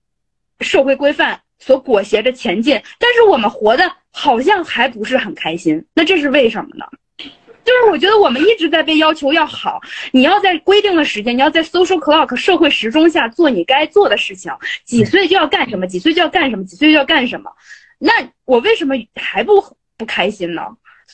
[0.60, 5.86] 社会规范所裹挟着前进，但是我们活的好像还不是很开心。
[5.94, 6.86] 那这是为什么呢？
[7.64, 9.80] 就是我觉得我们一直在被要求要好，
[10.12, 14.52] 你要在规定的时间，你要在 social clock 社会时钟下做你该做的事情，
[14.84, 17.52] 几岁就要干什么，几岁就要干什么，几岁就要干什么。
[18.00, 18.12] 那
[18.46, 19.64] 我为什么还不
[19.96, 20.64] 不开心呢？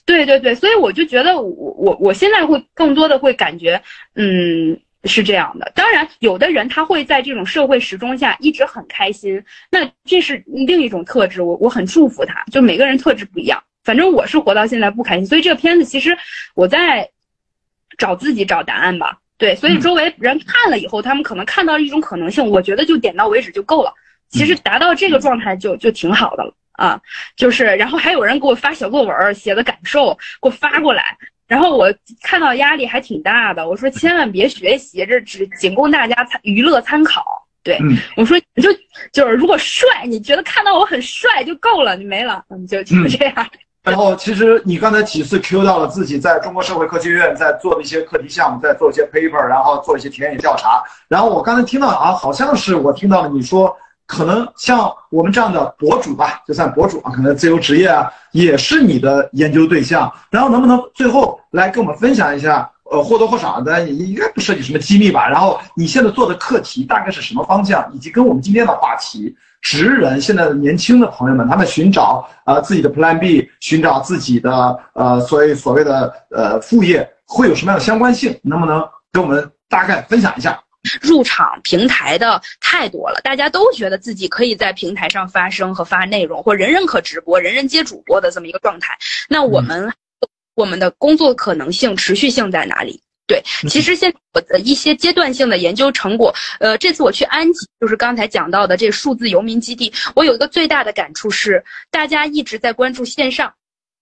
[0.06, 3.82] 对对对，所以我就觉得我我我现在会更多的会感觉，
[4.16, 5.72] 嗯，是这样的。
[5.76, 12.44] 当然，有的人他会在这种社会时钟下一直很开心，那这是另一种特质，我我很祝福他。
[12.52, 16.18] 就每个人特质不一样，反正我是活到现在不开心，所以这个片子其实
[16.56, 17.10] 我在
[17.98, 19.20] 找自己找答案吧。
[19.38, 23.94] 对，所以周围人看了以后，他们可能看到一种可能性，我觉得就点到为止就够了。
[24.30, 26.54] 其实达到这个状态就就挺好的了。
[26.78, 27.02] 啊，
[27.36, 31.18] 就是，然后还有人给我发小作文写的感受，给我发过来，
[31.48, 33.68] 然后我看到压力还挺大的。
[33.68, 37.26] 我说千万别学习，这只仅供大家参娱乐参考。
[37.64, 37.80] 对，
[38.16, 38.70] 我说你就
[39.12, 43.36] 就是如果帅，你觉得看到我很帅就够了，你没了，你就就这样。
[43.84, 50.84] 然后其实你刚才几次 Q 到了自己在中国社会科学院在做的一些课题项目，在做一些 paper，然后做一些田野调查。
[51.08, 53.76] 然后我刚才听到啊，好像是我听到了你说。
[54.08, 60.12] 可能像我们这样的博主吧，就算博主啊，可能自由职业啊，也是你的研究对象。
[60.32, 62.72] 然后能不能最后来跟我们分享一下？
[62.90, 65.28] 呃，或多或少的，应该不涉及什么机密吧？
[65.28, 67.86] 然后你现在做的课题大概是什么方向？
[67.94, 78.40] 以及跟我们今天的话题，职人现在的年轻的朋友们，他们寻找呃自己的 Plan B，寻找自己的呃所谓所谓的呃副业，会有什么样的相关性？
[78.42, 78.82] 能不能
[79.12, 80.58] 跟我们大概分享一下？
[81.02, 88.98] 入场平台的太多了，大家都觉得自己可以在平台上发声和发内容，或人人可直播、人人皆主播的这么一个状态。
[89.28, 89.92] 那我们
[90.56, 93.02] 我们的工作可能性、持续性在哪里？
[93.28, 101.62] 对，其实现我的一些阶段性的研究成果，呃，这次我去安吉，就是刚才讲到的这数字游民基地，我有一个最大的感触是，
[101.92, 103.54] 大家一直在关注线上。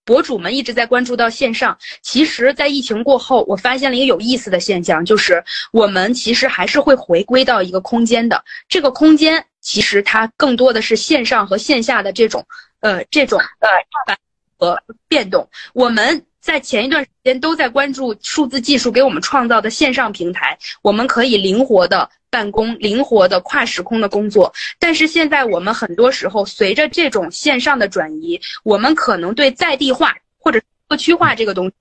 [0.05, 5.43] 博主们一直在关注到线上，其实，在疫情过后，我发现了一个有意思的现象，就是
[5.73, 8.43] 我们其实还是会回归到一个空间的。
[8.69, 12.45] 这个空间其实它更多的是线上和线下的这种，
[12.81, 14.15] 呃，这种呃
[14.57, 15.49] 和变动。
[15.73, 22.09] 我们在前一段时间都在关注数字技术给我们创造的线上平台，我们可以灵活的。
[22.35, 30.59] 办公灵活的跨时空的工作，但是现在我们很多时候随着这种线上的转移，我们可能对在地化或者
[30.89, 31.73] 社区化这个东西，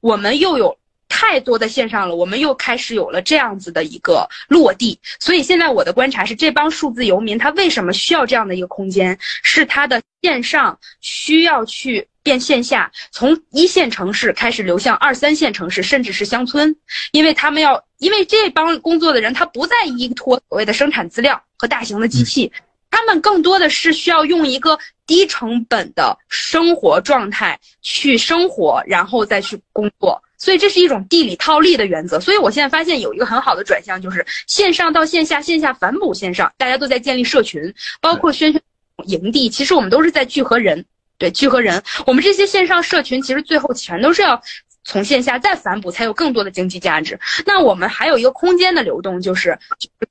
[0.00, 0.76] 我们又有
[1.10, 4.98] 太多的线上了，我们又开始有了这样子的一个落地。
[5.18, 9.18] 所以现在我的观察是，这帮数字游民他为什么需要这样的一个空间？
[9.42, 12.06] 是他的线上需要去。
[12.22, 16.76] 变线下，从一线城市开始流向二三线城市，甚至是乡村，
[17.12, 22.52] 因为他们要，因为这帮工作的人，他不再依托所谓的生产资料和大型的机器，
[22.90, 32.18] 他们更多的是需要用一个低成本的生活状态去生活，然后再去工作，所以这是一种地理套利的原则。
[32.18, 38.60] 所以我现在发现有一个很好的转向，就是线上到线下，线下反哺线上，大家都在建立社群，包括宣宣
[39.04, 40.84] 营地，其实我们都是在聚合人。
[41.18, 44.42] 对，聚合人，我们这些线上社群其实最后全都是要
[44.84, 47.20] 从线下再反哺，才有更多的经济价值。
[47.44, 49.58] 那我们还有一个空间的流动，就是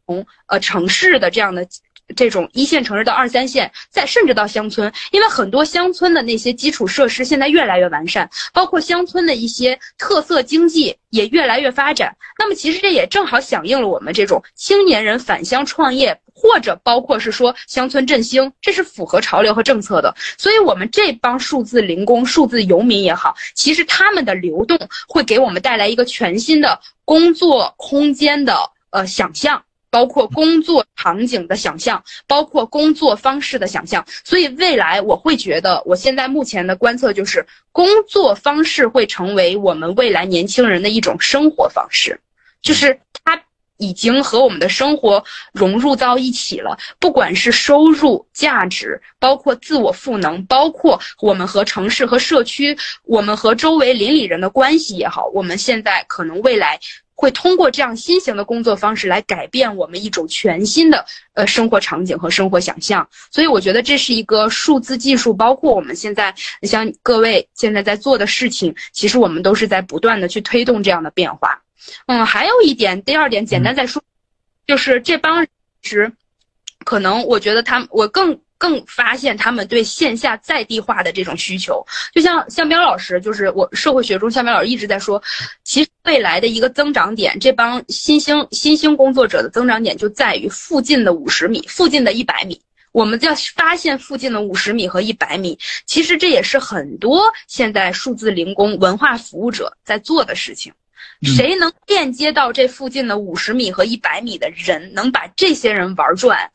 [0.06, 1.68] 从呃城市的这样的
[2.16, 12.16] 这种一线城市到二三线，再甚至到乡村，因为很多乡村的那些基础设施现在越来越完善，包括乡村的一些特色经济也越来越发展。
[12.38, 16.20] 那么其实这也正好响应了我们这种青年人返乡创业。
[16.42, 20.16] 或者包括是说乡村振兴，这是符合潮流和政策的。
[20.38, 28.56] 所以，我们这帮数字零工、数字游民也好，其实他们的流动会给我们带来一个全新的工作空间的
[28.92, 34.06] 呃想象，包括工作场景的想象，包括工作方式的想象。
[34.24, 42.20] 所以，未来我会觉得，我现在目前的观测就是，工作方式会成为我们未来年轻人的一种生活方式，
[42.62, 43.42] 就是他。
[43.82, 45.24] 已经和我们的生活
[45.54, 46.78] 融入到一起了。
[47.00, 56.78] 不管是收入、价值，包括自我赋能，包括我们和城市和社区，我们和周围邻里人的关系也好，我们现在可能未来。
[57.20, 71.62] 会通过这样新型的工作方式来改变我们一种全新的呃生活场景和生活想象，所以我觉得这是一个数字技术，包括我们现在像各位现在在做的事情，其实我们都是在不断的去推动这样的变化。
[72.06, 74.02] 嗯，还有一点，第二点，简单再说，
[74.66, 75.46] 就是这帮
[75.82, 76.16] 人，
[76.86, 78.40] 可能我觉得他们，我更。
[78.60, 81.84] 更发现他们对线下在地化的这种需求，
[82.14, 85.24] 就像向彪老师，就是我社会学中向彪老师一直在说，
[85.64, 100.74] 其实未来的一个增长点，这帮新兴新兴工作者的增长点就在于附近的五十米，附近的一百米，我们要发现附近的五十米和一百米，其实这也是很多现在数字零工文化服务者在做的事情。
[101.22, 106.52] 谁能链接到这附近的五十米和一百米的人，能把这些人玩转？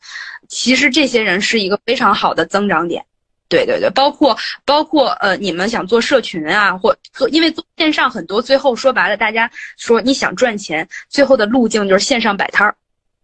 [0.47, 3.05] 其实这些人是一个非常好的增长点。
[3.47, 4.35] 对对对，包括
[4.65, 12.75] 包括呃，你们想做社群啊，或做，因为做线上很多，最后说白了，大家说你想赚钱，最后的路径就是线上摆摊儿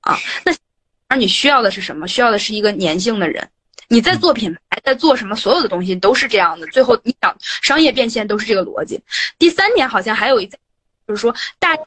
[0.02, 0.20] 啊。
[0.46, 0.54] 那
[1.08, 2.08] 而你需要的是什么？
[2.08, 3.50] 需要的是一个粘性的人。
[3.88, 5.36] 你在做品牌，在做什么？
[5.36, 6.68] 所有的东西都是这样的。
[6.68, 9.02] 最后你想商业变现都是这个逻辑。
[9.40, 10.50] 第三点好像还有一。
[11.12, 11.78] 就是说，大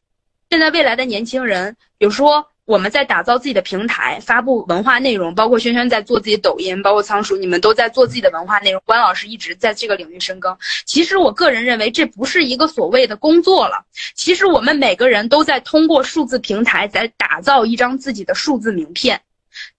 [0.51, 8.83] 现在未来的年轻人，比如说我们在打造自己的平台，发布文化内容，包括轩轩在做自己抖音，包括仓鼠，你们都在做自己的文化内容。
[8.85, 10.55] 关老师一直在这个领域深耕。
[10.85, 13.83] 其实我个人认为，这不是一个所谓的工作了。
[14.15, 19.23] 其实我们每个人都在通过数字平台，在打造一张自己的数字名片。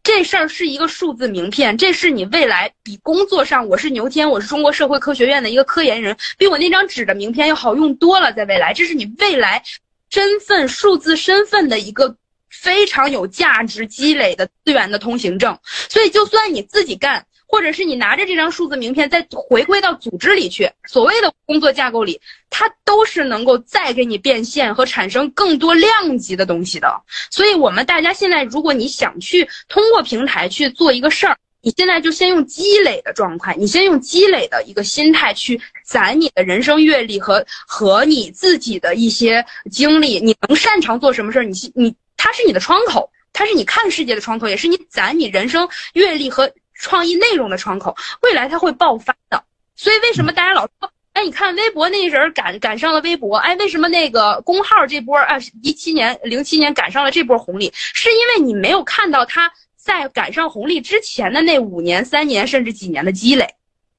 [0.05, 8.31] 这事儿是一个数字名片，这是你未来比工作上，我是牛天，我是中国社会科学院的一个科研人，比我那张纸的名片要好用多了。
[8.31, 9.63] 在未来，这是你未来
[10.11, 12.15] 身份数字身份的一个
[12.51, 15.57] 非常有价值积累的资源的通行证。
[15.89, 17.25] 所以，就算你自己干。
[17.55, 27.01] 或者是你拿着这张数字名片再回归到组织里去，所谓的工作架构里，它都是能够再给你变现和产生更多量级的东西的。
[27.31, 40.19] 所以，我们大家现在，如果你想去通过平台去做一个事儿，你现在就先用积累的状态，你先用积累的一个心态去攒你的人生阅历和和你自己的一些经历。
[40.19, 41.45] 你能擅长做什么事儿？
[41.45, 46.51] 你你它是你的窗口，它是你看世界的窗口，也是你攒你人生阅历和。
[46.75, 49.43] 创意内容的窗口，未来它会爆发的。
[49.75, 63.55] 所以为什么大家老说，哎，你看微博那人赶赶上了微博，哎，为什么那个公号这波啊，一七年、零七年赶上了这波红利，是因为你没有看到他在赶上红利之前的那五年、三年甚至几年的积累。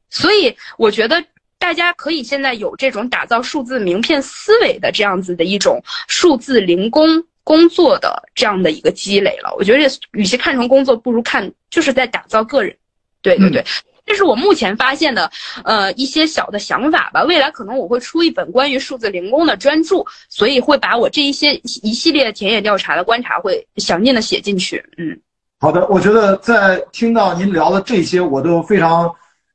[0.08, 1.24] 所以我觉得
[1.58, 7.24] 大家可以现在有这种打造数字名片思维的这样子的一种数字零工。
[7.46, 12.76] 工作的这样的一个积累了，我觉得与其看成工作，不如看就是在打造个人。
[13.22, 13.64] 对对对，
[14.04, 15.30] 这是我目前发现的，
[15.62, 17.22] 呃，一些小的想法吧。
[17.22, 24.84] 未来可能我会出一本关于数字零工的专著，所以会把我这一些一系列田野调查的观察会详尽的写进去。
[24.98, 25.16] 嗯，
[25.60, 29.08] 好的，我觉得在听到您聊的这些，我都非常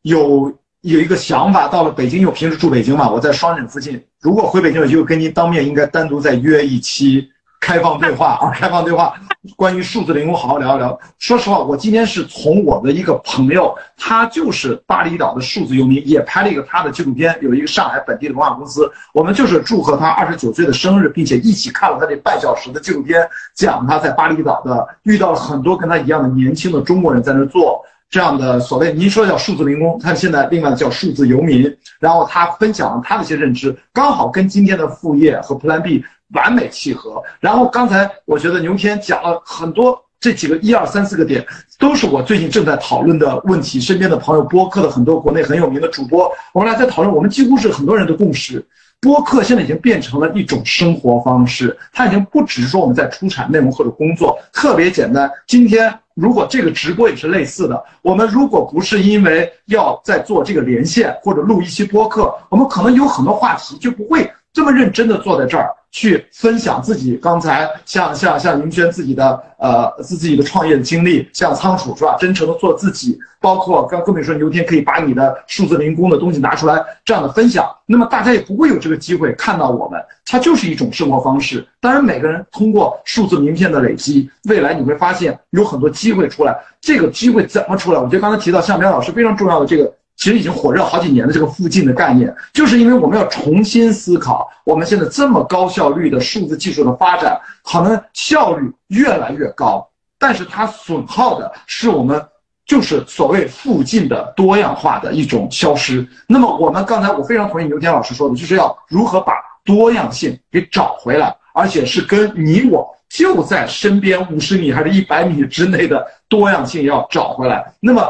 [0.04, 1.68] 有有一个想法。
[1.68, 7.30] 到了北京，因为我平时住北京嘛，我在双井附近，如果回北京我就跟您当面，应该单独再约一期。
[7.62, 9.14] 开放对话啊，开放对话，
[9.56, 11.00] 关于数字零工好好聊一聊。
[11.20, 23.22] 说实话，我今天是从我的一个朋友，他就是巴厘岛的数字游民，也拍了一个他的纪录片，有一个上海本地的文化公司，我们就是祝贺他二十九岁的生日，并且一起看了他这半小时的纪录片，
[23.56, 36.04] 讲他在巴厘岛的遇到了很多跟他一样的年轻的中国人在那做这样的所谓您说叫数字零工，他现在另外叫数字游民，然后他分享了他的一些认知，刚好跟今天的副业和 Plan B。
[36.34, 37.22] 完美契合。
[37.40, 41.46] 然后刚才我觉得牛天讲了很多，这几个一二三四个点，
[41.80, 43.80] 都是我最近正在讨论的问题。
[43.80, 47.14] 身边的朋友，播客的很多国内很有名的主播，我们俩在讨论。
[47.14, 48.64] 我们几乎是很多人的共识，
[49.00, 51.76] 播客现在已经变成了一种生活方式。
[51.92, 55.30] 它已经不只是说我们在出产内容或者工作，特别简单。
[55.48, 65.74] 今天如果这个直播也是类似的，我们如果不是因为要在做这个连线或者录一期播客，我们可能有很多话题就不会这么认真的坐在这儿。
[65.92, 72.16] 去分享自己刚才像像像云轩自己的呃自自己的创业的经历，像仓鼠是吧？
[72.20, 81.68] 真诚的做自己，包括刚更别说牛天可以把你的数字零工的东西拿出来这样的分享，那么大家也不会有这个机会看到我们，它就是一种生活方式。
[81.82, 86.58] 当然，每个人通过数字名片的累积，未来你会发现有很多机会出来。
[86.80, 88.00] 这个机会怎么出来？
[88.00, 89.94] 我觉得刚才提到向彪老师非常重要的这个。
[90.22, 102.24] 其实已经火热好几年的这个附近的概念，就是因为我们要重新思考，我们现在这么高效率的数字技术的发展，可能效率越来越高，但是它损耗的是我们
[102.68, 106.08] 就是所谓附近的多样化的一种消失。
[106.28, 109.34] 那么我们刚才我非常同意牛天老师说的，就是要如何把
[109.66, 117.74] 多样性给找回来，而且是跟你我就在身边五十米还是一百米之内的多样性要找回来。
[117.80, 118.08] 那么，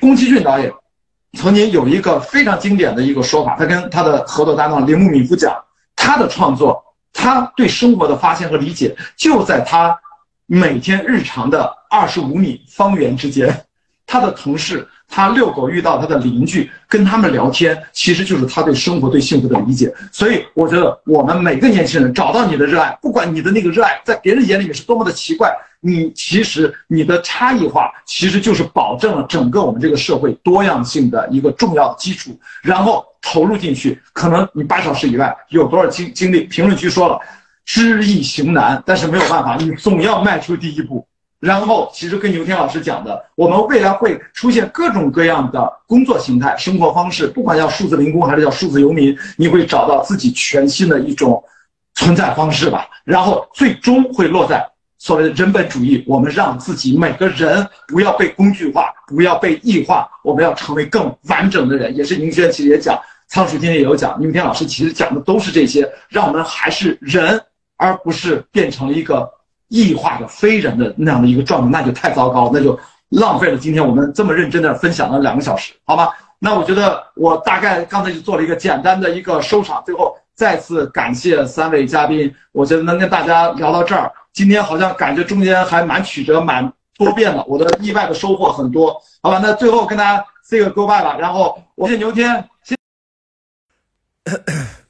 [0.00, 0.72] 宫崎骏导演。
[1.38, 5.54] 曾经有一个非常经典的一个说法，他跟他的合作搭档铃木敏夫讲，
[5.94, 9.96] 他的创作，他对生活的发现和理解，就在他
[10.46, 13.64] 每天日常的二十五米方圆之间，
[14.06, 14.86] 他的同事。
[15.12, 19.92] 他遛狗遇到他的邻居，跟他们聊天，其实就是他对生活、对幸福的理解。
[20.12, 32.38] 所以，我觉得我们每个年轻人找到你的热爱，不管你的那个热爱在别人眼里面是多么的奇怪，你其实你的差异化，其实就是保证了整个我们这个社会多样性的一个重要基础。
[32.62, 36.44] 然后投入进去，可能你八小时以外有多少精精力？
[36.44, 37.18] 评论区说了，
[37.64, 41.06] 知易行难，但是没有办法，你总要迈出第一步。
[41.38, 51.42] 然后，其实跟牛天老师讲的，我们未来会出现各种各样的工作形态、生活方式，不管叫数字零工还是叫数字游民，你会找到自己全新的一种
[51.94, 52.86] 存在方式吧。
[53.04, 54.62] 然后最终会落在
[55.00, 61.96] 所谓的人本主义，我们让自己每个人不要被工具化，不要被异化，我们要成为更完整的人。
[61.96, 62.96] 也是宁轩其实也讲，
[63.26, 67.42] 仓鼠今天也有讲，宁天老师其实讲的都是这些，让我们还是人，
[67.76, 69.28] 而不是变成了一个。
[69.72, 72.76] 异化的非人的那样的一个状态，那就太糟糕了，那就
[73.10, 76.08] 浪费了今天我们这么认真的分享了两个小时，好吗？
[76.40, 89.38] 那我觉得我大概刚才就做了一个简单的一个收场，最后再次感谢三位嘉宾，我觉得能跟大家聊到这儿，今天好像感觉中间还蛮曲折、蛮多变的，我的意外的收获很多，好吧？
[89.42, 92.74] 那最后跟大家 say 个 goodbye 吧，然后我谢牛天，谢。